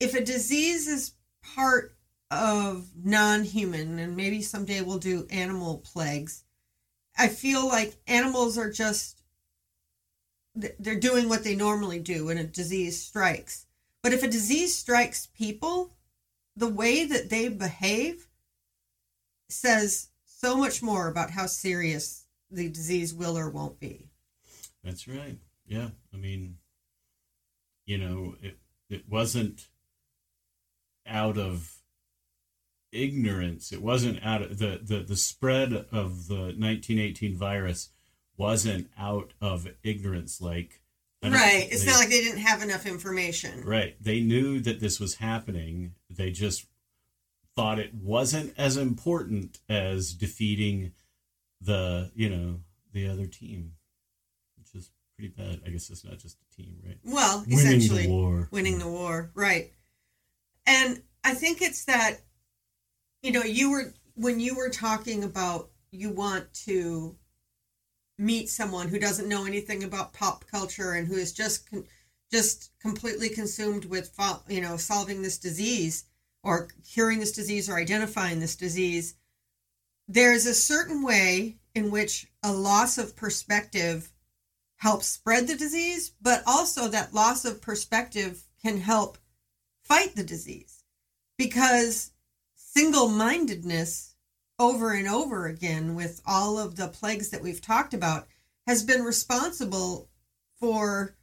if 0.00 0.14
a 0.14 0.24
disease 0.24 0.88
is 0.88 1.12
part 1.54 1.94
of 2.30 2.88
non-human, 3.02 3.98
and 3.98 4.16
maybe 4.16 4.42
someday 4.42 4.80
we'll 4.80 4.98
do 4.98 5.26
animal 5.30 5.78
plagues, 5.78 6.44
I 7.16 7.28
feel 7.28 7.66
like 7.66 7.96
animals 8.06 8.58
are 8.58 8.70
just 8.70 9.22
they're 10.54 10.98
doing 10.98 11.28
what 11.28 11.44
they 11.44 11.54
normally 11.54 12.00
do 12.00 12.26
when 12.26 12.38
a 12.38 12.44
disease 12.44 13.00
strikes. 13.00 13.66
But 14.02 14.12
if 14.12 14.22
a 14.22 14.28
disease 14.28 14.76
strikes 14.76 15.26
people, 15.26 15.94
the 16.56 16.68
way 16.68 17.04
that 17.04 17.30
they 17.30 17.48
behave 17.48 18.27
says 19.48 20.08
so 20.24 20.56
much 20.56 20.82
more 20.82 21.08
about 21.08 21.30
how 21.30 21.46
serious 21.46 22.26
the 22.50 22.68
disease 22.68 23.14
will 23.14 23.36
or 23.36 23.50
won't 23.50 23.80
be. 23.80 24.10
That's 24.84 25.08
right. 25.08 25.38
Yeah. 25.66 25.88
I 26.12 26.16
mean, 26.16 26.56
you 27.86 27.98
know, 27.98 28.36
it 28.42 28.58
it 28.88 29.08
wasn't 29.08 29.68
out 31.06 31.38
of 31.38 31.78
ignorance. 32.92 33.72
It 33.72 33.82
wasn't 33.82 34.24
out 34.24 34.42
of 34.42 34.58
the, 34.58 34.80
the, 34.82 35.00
the 35.00 35.16
spread 35.16 35.72
of 35.72 36.28
the 36.28 36.54
1918 36.56 37.36
virus 37.36 37.90
wasn't 38.38 38.88
out 38.98 39.32
of 39.40 39.66
ignorance 39.82 40.40
like 40.40 40.80
right 41.24 41.66
it's 41.72 41.84
they, 41.84 41.90
not 41.90 41.98
like 41.98 42.08
they 42.08 42.22
didn't 42.22 42.38
have 42.38 42.62
enough 42.62 42.86
information 42.86 43.60
right 43.64 43.96
they 44.00 44.20
knew 44.20 44.60
that 44.60 44.78
this 44.78 45.00
was 45.00 45.16
happening 45.16 45.92
they 46.08 46.30
just 46.30 46.64
thought 47.58 47.80
it 47.80 47.92
wasn't 47.92 48.54
as 48.56 48.76
important 48.76 49.58
as 49.68 50.14
defeating 50.14 50.92
the 51.60 52.08
you 52.14 52.30
know 52.30 52.60
the 52.92 53.08
other 53.08 53.26
team, 53.26 53.72
which 54.56 54.72
is 54.76 54.92
pretty 55.16 55.34
bad. 55.36 55.60
I 55.66 55.70
guess 55.70 55.90
it's 55.90 56.04
not 56.04 56.18
just 56.18 56.38
a 56.40 56.56
team, 56.56 56.76
right? 56.86 56.98
Well, 57.02 57.40
winning 57.48 57.58
essentially, 57.58 58.02
the 58.04 58.10
war. 58.10 58.48
winning 58.52 58.78
the 58.78 58.86
war, 58.86 59.32
right? 59.34 59.72
And 60.66 61.02
I 61.24 61.34
think 61.34 61.60
it's 61.60 61.84
that 61.86 62.18
you 63.24 63.32
know 63.32 63.42
you 63.42 63.72
were 63.72 63.92
when 64.14 64.38
you 64.38 64.54
were 64.54 64.70
talking 64.70 65.24
about 65.24 65.70
you 65.90 66.10
want 66.10 66.54
to 66.66 67.16
meet 68.18 68.48
someone 68.48 68.86
who 68.86 69.00
doesn't 69.00 69.28
know 69.28 69.46
anything 69.46 69.82
about 69.82 70.12
pop 70.12 70.44
culture 70.48 70.92
and 70.92 71.08
who 71.08 71.14
is 71.14 71.32
just 71.32 71.68
just 72.30 72.70
completely 72.80 73.28
consumed 73.28 73.84
with 73.86 74.16
you 74.46 74.60
know 74.60 74.76
solving 74.76 75.22
this 75.22 75.38
disease 75.38 76.04
or 76.42 76.68
curing 76.90 77.20
this 77.20 77.32
disease 77.32 77.68
or 77.68 77.76
identifying 77.76 78.40
this 78.40 78.56
disease, 78.56 79.14
there's 80.06 80.46
a 80.46 80.54
certain 80.54 81.02
way 81.02 81.58
in 81.74 81.90
which 81.90 82.26
a 82.42 82.52
loss 82.52 82.98
of 82.98 83.16
perspective 83.16 84.12
helps 84.76 85.06
spread 85.06 85.46
the 85.46 85.56
disease, 85.56 86.12
but 86.20 86.42
also 86.46 86.88
that 86.88 87.12
loss 87.12 87.44
of 87.44 87.60
perspective 87.60 88.44
can 88.62 88.80
help 88.80 89.18
fight 89.82 90.14
the 90.14 90.24
disease 90.24 90.84
because 91.36 92.12
single 92.54 93.08
mindedness 93.08 94.14
over 94.58 94.92
and 94.92 95.08
over 95.08 95.46
again 95.46 95.94
with 95.94 96.20
all 96.26 96.58
of 96.58 96.76
the 96.76 96.88
plagues 96.88 97.30
that 97.30 97.42
we've 97.42 97.60
talked 97.60 97.94
about 97.94 98.26
has 98.66 98.82
been 98.82 99.02
responsible 99.02 100.08
for 100.58 101.16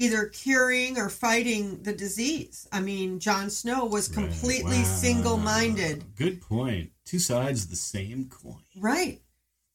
either 0.00 0.24
curing 0.24 0.98
or 0.98 1.10
fighting 1.10 1.82
the 1.82 1.92
disease. 1.92 2.66
I 2.72 2.80
mean, 2.80 3.20
John 3.20 3.50
Snow 3.50 3.84
was 3.84 4.08
completely 4.08 4.78
right. 4.78 4.86
wow. 4.86 4.94
single 4.94 5.36
minded. 5.36 6.16
Good 6.16 6.40
point. 6.40 6.90
Two 7.04 7.18
sides 7.18 7.64
of 7.64 7.70
the 7.70 7.76
same 7.76 8.30
coin. 8.30 8.62
Right. 8.78 9.20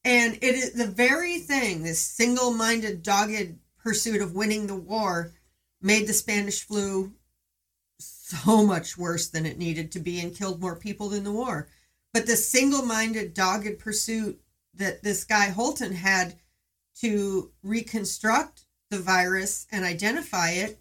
And 0.03 0.33
it 0.35 0.55
is 0.55 0.73
the 0.73 0.87
very 0.87 1.37
thing, 1.39 1.83
this 1.83 1.99
single 1.99 2.51
minded, 2.51 3.03
dogged 3.03 3.59
pursuit 3.77 4.21
of 4.21 4.35
winning 4.35 4.65
the 4.65 4.75
war, 4.75 5.31
made 5.79 6.07
the 6.07 6.13
Spanish 6.13 6.63
flu 6.63 7.13
so 7.99 8.65
much 8.65 8.97
worse 8.97 9.29
than 9.29 9.45
it 9.45 9.59
needed 9.59 9.91
to 9.91 9.99
be 9.99 10.19
and 10.19 10.35
killed 10.35 10.59
more 10.59 10.75
people 10.75 11.09
than 11.09 11.23
the 11.23 11.31
war. 11.31 11.67
But 12.13 12.25
the 12.25 12.35
single 12.35 12.83
minded, 12.83 13.35
dogged 13.35 13.77
pursuit 13.77 14.41
that 14.73 15.03
this 15.03 15.23
guy 15.23 15.49
Holton 15.49 15.93
had 15.93 16.35
to 17.01 17.51
reconstruct 17.61 18.64
the 18.95 19.03
virus 19.03 19.67
and 19.71 19.83
identify 19.83 20.51
it, 20.51 20.79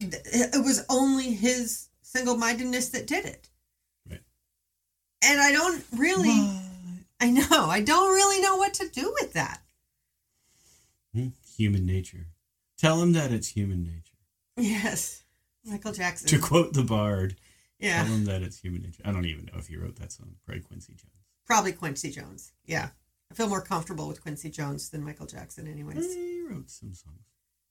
it 0.00 0.64
was 0.64 0.84
only 0.88 1.32
his 1.32 1.88
single 2.02 2.36
mindedness 2.36 2.90
that 2.90 3.06
did 3.06 3.24
it. 3.24 3.48
Right. 4.08 4.20
And 5.24 5.40
I 5.40 5.52
don't 5.52 5.82
really, 5.96 6.50
I 7.20 7.30
know, 7.30 7.66
I 7.66 7.80
don't 7.80 8.14
really 8.14 8.40
know 8.42 8.56
what 8.56 8.74
to 8.74 8.88
do 8.88 9.14
with 9.20 9.32
that. 9.32 9.62
Hmm? 11.14 11.28
Human 11.56 11.86
nature. 11.86 12.26
Tell 12.78 13.00
him 13.00 13.12
that 13.14 13.32
it's 13.32 13.48
human 13.48 13.82
nature. 13.84 14.02
Yes. 14.56 15.22
Michael 15.64 15.92
Jackson. 15.92 16.28
To 16.28 16.38
quote 16.38 16.74
the 16.74 16.82
bard, 16.82 17.36
yeah. 17.78 18.02
tell 18.02 18.12
him 18.12 18.26
that 18.26 18.42
it's 18.42 18.58
human 18.58 18.82
nature. 18.82 19.02
I 19.04 19.12
don't 19.12 19.24
even 19.24 19.46
know 19.46 19.58
if 19.58 19.68
he 19.68 19.76
wrote 19.76 19.96
that 19.96 20.12
song. 20.12 20.34
Probably 20.44 20.62
Quincy 20.62 20.92
Jones. 20.92 21.12
Probably 21.46 21.72
Quincy 21.72 22.10
Jones. 22.10 22.52
Yeah. 22.66 22.90
I 23.30 23.34
feel 23.34 23.48
more 23.48 23.62
comfortable 23.62 24.06
with 24.06 24.22
Quincy 24.22 24.50
Jones 24.50 24.90
than 24.90 25.02
Michael 25.02 25.26
Jackson, 25.26 25.66
anyways. 25.66 26.14
He 26.14 26.35
wrote 26.48 26.70
some 26.70 26.94
songs. 26.94 27.20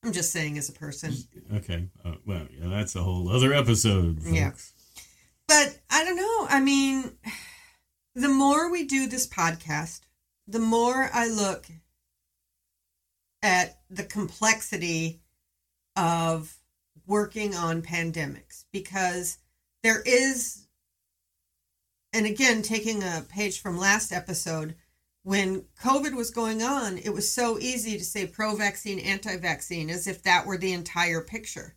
I'm 0.03 0.11
just 0.11 0.31
saying 0.31 0.57
as 0.57 0.69
a 0.69 0.73
person. 0.73 1.15
Okay. 1.55 1.87
Uh, 2.03 2.13
well, 2.25 2.47
yeah, 2.51 2.69
that's 2.69 2.95
a 2.95 3.01
whole 3.01 3.27
other 3.29 3.53
episode. 3.53 4.21
Folks. 4.21 4.31
Yeah. 4.31 4.51
But 5.47 5.79
I 5.89 6.03
don't 6.03 6.15
know. 6.15 6.47
I 6.49 6.59
mean, 6.59 7.17
the 8.15 8.29
more 8.29 8.71
we 8.71 8.85
do 8.85 9.07
this 9.07 9.27
podcast, 9.27 10.01
the 10.47 10.59
more 10.59 11.09
I 11.13 11.27
look 11.27 11.65
at 13.41 13.79
the 13.89 14.03
complexity 14.03 15.21
of 15.95 16.55
working 17.07 17.55
on 17.55 17.81
pandemics 17.81 18.65
because 18.71 19.37
there 19.83 20.01
is, 20.05 20.67
and 22.13 22.25
again, 22.25 22.61
taking 22.61 23.03
a 23.03 23.23
page 23.29 23.61
from 23.61 23.77
last 23.77 24.11
episode, 24.11 24.75
when 25.25 25.63
COVID 25.81 26.13
was 26.13 26.29
going 26.29 26.61
on, 26.61 26.99
it 26.99 27.09
was 27.09 27.31
so 27.33 27.57
easy 27.57 27.97
to 27.97 28.03
say 28.03 28.27
pro 28.27 28.55
vaccine, 28.55 28.99
anti 28.99 29.37
vaccine, 29.37 29.89
as 29.89 30.05
if 30.05 30.21
that 30.21 30.45
were 30.45 30.55
the 30.55 30.71
entire 30.71 31.19
picture. 31.19 31.75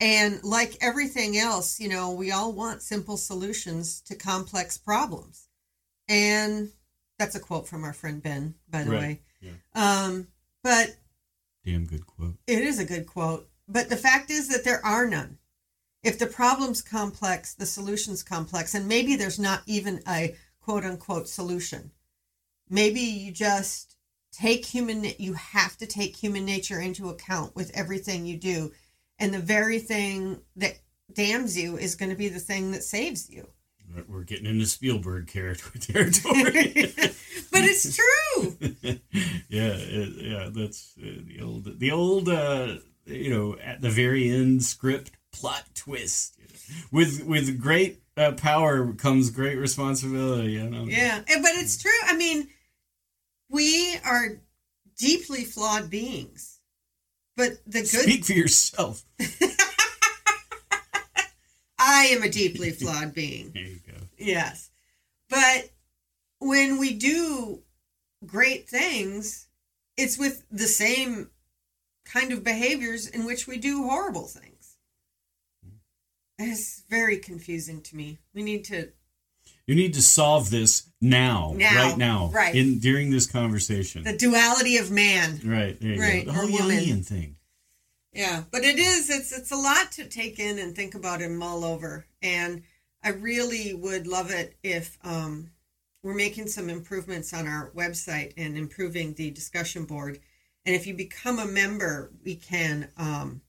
And 0.00 0.42
like 0.42 0.78
everything 0.80 1.36
else, 1.36 1.78
you 1.78 1.90
know, 1.90 2.12
we 2.12 2.32
all 2.32 2.50
want 2.54 2.80
simple 2.80 3.18
solutions 3.18 4.00
to 4.06 4.14
complex 4.16 4.78
problems. 4.78 5.48
And 6.08 6.70
that's 7.18 7.34
a 7.34 7.40
quote 7.40 7.68
from 7.68 7.84
our 7.84 7.92
friend 7.92 8.22
Ben, 8.22 8.54
by 8.70 8.84
the 8.84 8.90
Right. 8.90 9.00
way. 9.00 9.20
Yeah. 9.42 9.52
Um, 9.74 10.28
but 10.62 10.96
Damn 11.66 11.84
good 11.84 12.06
quote. 12.06 12.36
it 12.46 12.62
is 12.62 12.78
a 12.78 12.86
good 12.86 13.06
quote. 13.06 13.50
But 13.68 13.90
the 13.90 13.98
fact 13.98 14.30
is 14.30 14.48
that 14.48 14.64
there 14.64 14.82
are 14.84 15.06
none. 15.06 15.36
If 16.02 16.18
the 16.18 16.26
problem's 16.26 16.80
complex, 16.80 17.52
the 17.52 17.66
solution's 17.66 18.22
complex, 18.22 18.74
and 18.74 18.88
maybe 18.88 19.14
there's 19.14 19.38
not 19.38 19.62
even 19.66 20.02
a 20.08 20.36
quote 20.58 20.84
unquote 20.84 21.28
solution. 21.28 21.90
Maybe 22.72 23.00
you 23.00 23.32
just 23.32 23.96
take 24.32 24.64
human, 24.64 25.04
you 25.18 25.34
have 25.34 25.76
to 25.76 25.86
take 25.86 26.16
human 26.16 26.46
nature 26.46 26.80
into 26.80 27.10
account 27.10 27.54
with 27.54 27.70
everything 27.74 28.24
you 28.24 28.38
do. 28.38 28.72
And 29.18 29.32
the 29.34 29.38
very 29.38 29.78
thing 29.78 30.40
that 30.56 30.78
damns 31.12 31.56
you 31.56 31.76
is 31.76 31.96
going 31.96 32.08
to 32.08 32.16
be 32.16 32.30
the 32.30 32.40
thing 32.40 32.70
that 32.70 32.82
saves 32.82 33.28
you. 33.28 33.46
We're- 34.08 34.24
getting 34.24 34.46
into 34.46 34.64
Spielberg 34.64 35.26
character 35.26 35.78
territory. 35.78 36.72
but 37.52 37.62
it's 37.62 37.94
true. 37.94 38.56
yeah, 39.50 39.74
it, 39.74 40.12
yeah, 40.16 40.48
that's 40.50 40.94
uh, 40.98 41.20
the 41.26 41.42
old, 41.42 41.78
the 41.78 41.90
old, 41.90 42.30
uh, 42.30 42.76
you 43.04 43.28
know, 43.28 43.58
at 43.62 43.82
the 43.82 43.90
very 43.90 44.30
end 44.30 44.62
script 44.62 45.10
plot 45.30 45.64
twist. 45.74 46.38
With 46.90 47.24
with 47.24 47.60
great 47.60 48.02
uh, 48.16 48.32
power 48.32 48.94
comes 48.94 49.28
great 49.28 49.56
responsibility. 49.56 50.52
You 50.52 50.70
know. 50.70 50.84
Yeah, 50.84 51.20
but 51.26 51.50
it's 51.56 51.76
true. 51.76 51.90
I 52.06 52.16
mean, 52.16 52.48
we 53.52 53.96
are 54.04 54.40
deeply 54.96 55.44
flawed 55.44 55.88
beings, 55.90 56.58
but 57.36 57.58
the 57.66 57.80
good. 57.80 57.86
Speak 57.86 58.24
for 58.24 58.32
yourself. 58.32 59.04
I 61.78 62.06
am 62.06 62.22
a 62.22 62.28
deeply 62.28 62.70
flawed 62.70 63.14
being. 63.14 63.52
There 63.52 63.62
you 63.62 63.80
go. 63.86 63.98
Yes, 64.18 64.70
but 65.28 65.70
when 66.40 66.78
we 66.78 66.94
do 66.94 67.62
great 68.26 68.68
things, 68.68 69.46
it's 69.96 70.18
with 70.18 70.44
the 70.50 70.66
same 70.66 71.30
kind 72.04 72.32
of 72.32 72.42
behaviors 72.42 73.06
in 73.06 73.24
which 73.24 73.46
we 73.46 73.58
do 73.58 73.84
horrible 73.84 74.26
things. 74.26 74.76
Hmm. 75.62 75.76
It's 76.38 76.82
very 76.88 77.18
confusing 77.18 77.82
to 77.82 77.96
me. 77.96 78.18
We 78.34 78.42
need 78.42 78.64
to 78.66 78.88
You 79.66 79.74
need 79.74 79.94
to 79.94 80.02
solve 80.02 80.50
this 80.50 80.88
now, 81.00 81.54
Now, 81.56 81.88
right 81.88 81.96
now, 81.96 82.30
right. 82.32 82.54
in 82.54 82.78
during 82.78 83.10
this 83.10 83.26
conversation. 83.26 84.04
the 84.04 84.16
duality 84.16 84.76
of 84.76 84.90
man. 84.90 85.40
right, 85.44 85.76
Right, 85.80 86.26
go. 86.26 86.32
The 86.32 86.38
or 86.38 86.42
whole 86.42 86.52
woman. 86.52 86.78
Jungian 86.78 87.06
thing. 87.06 87.36
Yeah, 88.12 88.44
but 88.50 88.62
it 88.62 88.78
is 88.78 89.08
it's 89.08 89.32
it's 89.32 89.52
a 89.52 89.56
lot 89.56 89.92
to 89.92 90.04
take 90.06 90.38
in 90.38 90.58
and 90.58 90.76
think 90.76 90.94
about 90.94 91.22
and 91.22 91.38
mull 91.38 91.64
over. 91.64 92.06
And 92.20 92.62
I 93.02 93.10
really 93.10 93.72
would 93.72 94.06
love 94.06 94.30
it 94.30 94.56
if 94.62 94.98
um, 95.02 95.50
we're 96.02 96.14
making 96.14 96.48
some 96.48 96.68
improvements 96.68 97.32
on 97.32 97.48
our 97.48 97.70
website 97.70 98.34
and 98.36 98.58
improving 98.58 99.14
the 99.14 99.30
discussion 99.30 99.86
board. 99.86 100.18
And 100.66 100.74
if 100.76 100.86
you 100.86 100.94
become 100.94 101.38
a 101.38 101.46
member, 101.46 102.12
we 102.22 102.36
can 102.36 102.88
um, 102.98 103.40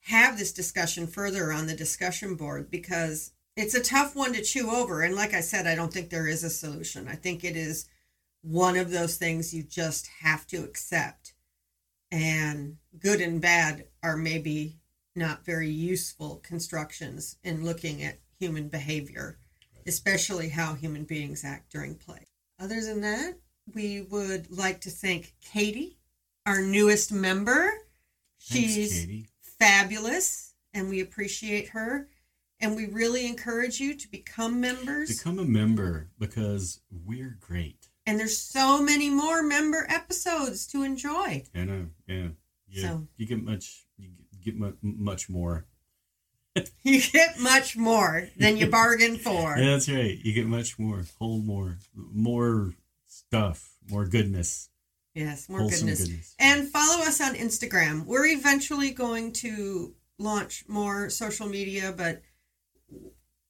have 0.00 0.38
this 0.38 0.52
discussion 0.52 1.06
further 1.06 1.52
on 1.52 1.66
the 1.66 1.76
discussion 1.76 2.34
board 2.34 2.70
because 2.70 3.32
it's 3.56 3.74
a 3.74 3.82
tough 3.82 4.14
one 4.14 4.34
to 4.34 4.42
chew 4.42 4.70
over. 4.70 5.02
And 5.02 5.14
like 5.14 5.34
I 5.34 5.40
said, 5.40 5.66
I 5.66 5.74
don't 5.74 5.92
think 5.92 6.10
there 6.10 6.28
is 6.28 6.44
a 6.44 6.50
solution. 6.50 7.08
I 7.08 7.14
think 7.14 7.42
it 7.42 7.56
is 7.56 7.88
one 8.42 8.76
of 8.76 8.90
those 8.90 9.16
things 9.16 9.54
you 9.54 9.62
just 9.62 10.08
have 10.20 10.46
to 10.48 10.62
accept 10.62 11.32
and 12.12 12.76
good 12.98 13.20
and 13.20 13.40
bad 13.40 13.86
are 14.02 14.16
maybe 14.16 14.76
not 15.14 15.44
very 15.44 15.70
useful 15.70 16.36
constructions 16.44 17.36
in 17.42 17.64
looking 17.64 18.02
at 18.02 18.20
human 18.38 18.68
behavior, 18.68 19.38
especially 19.86 20.50
how 20.50 20.74
human 20.74 21.04
beings 21.04 21.44
act 21.44 21.72
during 21.72 21.94
play. 21.94 22.26
Other 22.60 22.80
than 22.80 23.00
that, 23.00 23.34
we 23.74 24.02
would 24.02 24.50
like 24.50 24.80
to 24.82 24.90
thank 24.90 25.34
Katie, 25.40 25.98
our 26.44 26.60
newest 26.60 27.12
member. 27.12 27.70
She's 28.38 29.26
fabulous 29.40 30.54
and 30.72 30.88
we 30.88 31.00
appreciate 31.00 31.70
her. 31.70 32.08
And 32.60 32.74
we 32.74 32.86
really 32.86 33.26
encourage 33.26 33.80
you 33.80 33.94
to 33.94 34.08
become 34.10 34.60
members. 34.60 35.18
Become 35.18 35.38
a 35.38 35.44
member 35.44 36.08
because 36.18 36.80
we're 36.90 37.36
great. 37.40 37.88
and 38.06 38.18
there's 38.18 38.38
so 38.38 38.80
many 38.82 39.10
more 39.10 39.42
member 39.42 39.84
episodes 39.90 40.66
to 40.68 40.82
enjoy. 40.82 41.44
I 41.54 41.64
know. 41.64 41.86
Yeah. 42.06 42.28
You, 42.68 42.80
So- 42.82 43.06
you 43.16 43.26
get 43.26 43.42
much. 43.42 43.86
You 43.98 44.10
get 44.42 44.56
mu- 44.56 44.76
much 44.82 45.28
more. 45.28 45.66
You 46.84 47.02
get 47.02 47.38
much 47.38 47.76
more 47.76 48.28
than 48.38 48.56
you 48.56 48.70
bargained 48.70 49.20
for. 49.26 49.58
Yeah, 49.58 49.72
that's 49.72 49.88
right. 49.90 50.18
You 50.18 50.32
get 50.32 50.46
much 50.46 50.78
more. 50.78 51.04
Whole 51.18 51.40
more. 51.42 51.78
More 51.94 52.72
stuff. 53.06 53.74
More 53.90 54.06
goodness. 54.06 54.70
Yes, 55.14 55.48
more 55.50 55.68
goodness. 55.68 56.00
goodness. 56.00 56.34
And 56.38 56.68
follow 56.68 57.02
us 57.02 57.20
on 57.20 57.34
Instagram. 57.34 58.06
We're 58.06 58.26
eventually 58.26 58.90
going 58.92 59.32
to 59.44 59.94
launch 60.18 60.64
more 60.68 61.10
social 61.10 61.46
media, 61.48 61.92
but 61.96 62.22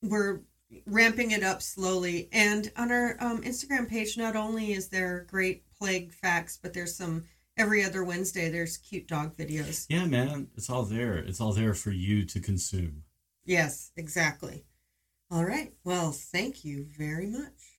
we're 0.03 0.40
ramping 0.87 1.31
it 1.31 1.42
up 1.42 1.62
slowly. 1.62 2.29
And 2.33 2.70
on 2.77 2.90
our 2.90 3.16
um, 3.20 3.42
Instagram 3.42 3.88
page, 3.88 4.16
not 4.16 4.37
only 4.37 4.72
is 4.72 4.88
there 4.88 5.27
great 5.29 5.64
plague 5.79 6.12
facts, 6.12 6.59
but 6.61 6.72
there's 6.72 6.96
some 6.96 7.25
every 7.57 7.85
other 7.85 8.05
Wednesday. 8.05 8.49
There's 8.49 8.77
cute 8.77 9.09
dog 9.09 9.37
videos. 9.37 9.87
Yeah, 9.88 10.07
man. 10.07 10.49
It's 10.57 10.70
all 10.70 10.85
there. 10.85 11.16
It's 11.16 11.40
all 11.40 11.53
there 11.53 11.75
for 11.75 11.90
you 11.90 12.25
to 12.25 12.40
consume. 12.40 13.03
Yes, 13.44 13.92
exactly. 13.96 14.64
All 15.31 15.44
right. 15.44 15.72
Well, 15.85 16.12
thank 16.12 16.64
you 16.64 16.87
very 16.96 17.27
much. 17.27 17.79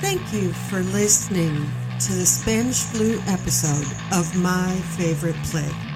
Thank 0.00 0.32
you 0.32 0.52
for 0.52 0.80
listening 0.80 1.54
to 2.00 2.12
the 2.12 2.24
Spanish 2.24 2.82
flu 2.84 3.18
episode 3.26 3.86
of 4.16 4.34
My 4.36 4.70
Favorite 4.96 5.36
Plague. 5.44 5.87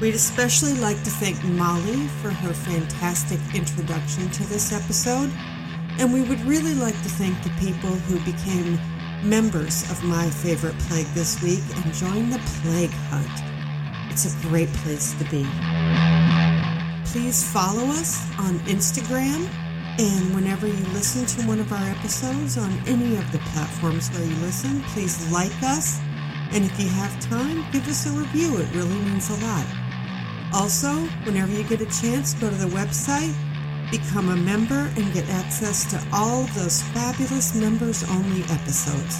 We'd 0.00 0.14
especially 0.14 0.74
like 0.74 1.02
to 1.02 1.10
thank 1.10 1.42
Molly 1.42 2.06
for 2.22 2.30
her 2.30 2.52
fantastic 2.52 3.40
introduction 3.52 4.30
to 4.30 4.44
this 4.44 4.72
episode, 4.72 5.28
and 5.98 6.12
we 6.12 6.22
would 6.22 6.40
really 6.42 6.74
like 6.74 6.94
to 7.02 7.08
thank 7.08 7.42
the 7.42 7.50
people 7.58 7.90
who 7.90 8.20
became 8.20 8.78
members 9.24 9.90
of 9.90 10.04
My 10.04 10.30
Favorite 10.30 10.78
Plague 10.86 11.08
this 11.14 11.42
week 11.42 11.64
and 11.82 11.92
joined 11.92 12.32
the 12.32 12.38
Plague 12.62 12.94
Hunt. 13.10 13.26
It's 14.12 14.32
a 14.32 14.48
great 14.48 14.72
place 14.84 15.14
to 15.14 15.24
be. 15.24 15.44
Please 17.10 17.42
follow 17.50 17.84
us 17.90 18.22
on 18.38 18.60
Instagram 18.70 19.48
and 19.98 20.32
whenever 20.32 20.68
you 20.68 20.84
listen 20.94 21.26
to 21.26 21.48
one 21.48 21.58
of 21.58 21.72
our 21.72 21.90
episodes 21.90 22.56
on 22.56 22.70
any 22.86 23.16
of 23.16 23.32
the 23.32 23.38
platforms 23.50 24.10
where 24.10 24.22
you 24.22 24.36
listen, 24.36 24.80
please 24.94 25.28
like 25.32 25.60
us. 25.64 25.98
And 26.52 26.64
if 26.64 26.78
you 26.78 26.88
have 26.88 27.18
time, 27.18 27.66
give 27.72 27.86
us 27.88 28.06
a 28.06 28.10
review. 28.10 28.58
It 28.58 28.72
really 28.72 28.94
means 29.00 29.28
a 29.30 29.44
lot. 29.44 29.66
Also, 30.52 30.88
whenever 31.24 31.52
you 31.52 31.62
get 31.64 31.80
a 31.80 31.86
chance, 32.00 32.34
go 32.34 32.48
to 32.48 32.56
the 32.56 32.66
website, 32.66 33.34
become 33.90 34.30
a 34.30 34.36
member, 34.36 34.90
and 34.96 35.12
get 35.12 35.28
access 35.28 35.90
to 35.90 36.02
all 36.12 36.44
those 36.54 36.82
fabulous 36.94 37.54
members 37.54 38.02
only 38.10 38.42
episodes. 38.44 39.16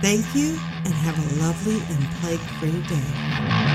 Thank 0.00 0.24
you 0.34 0.58
and 0.84 0.94
have 0.94 1.18
a 1.18 1.42
lovely 1.42 1.80
and 1.94 2.04
plague 2.20 2.40
free 2.58 2.82
day. 2.88 3.67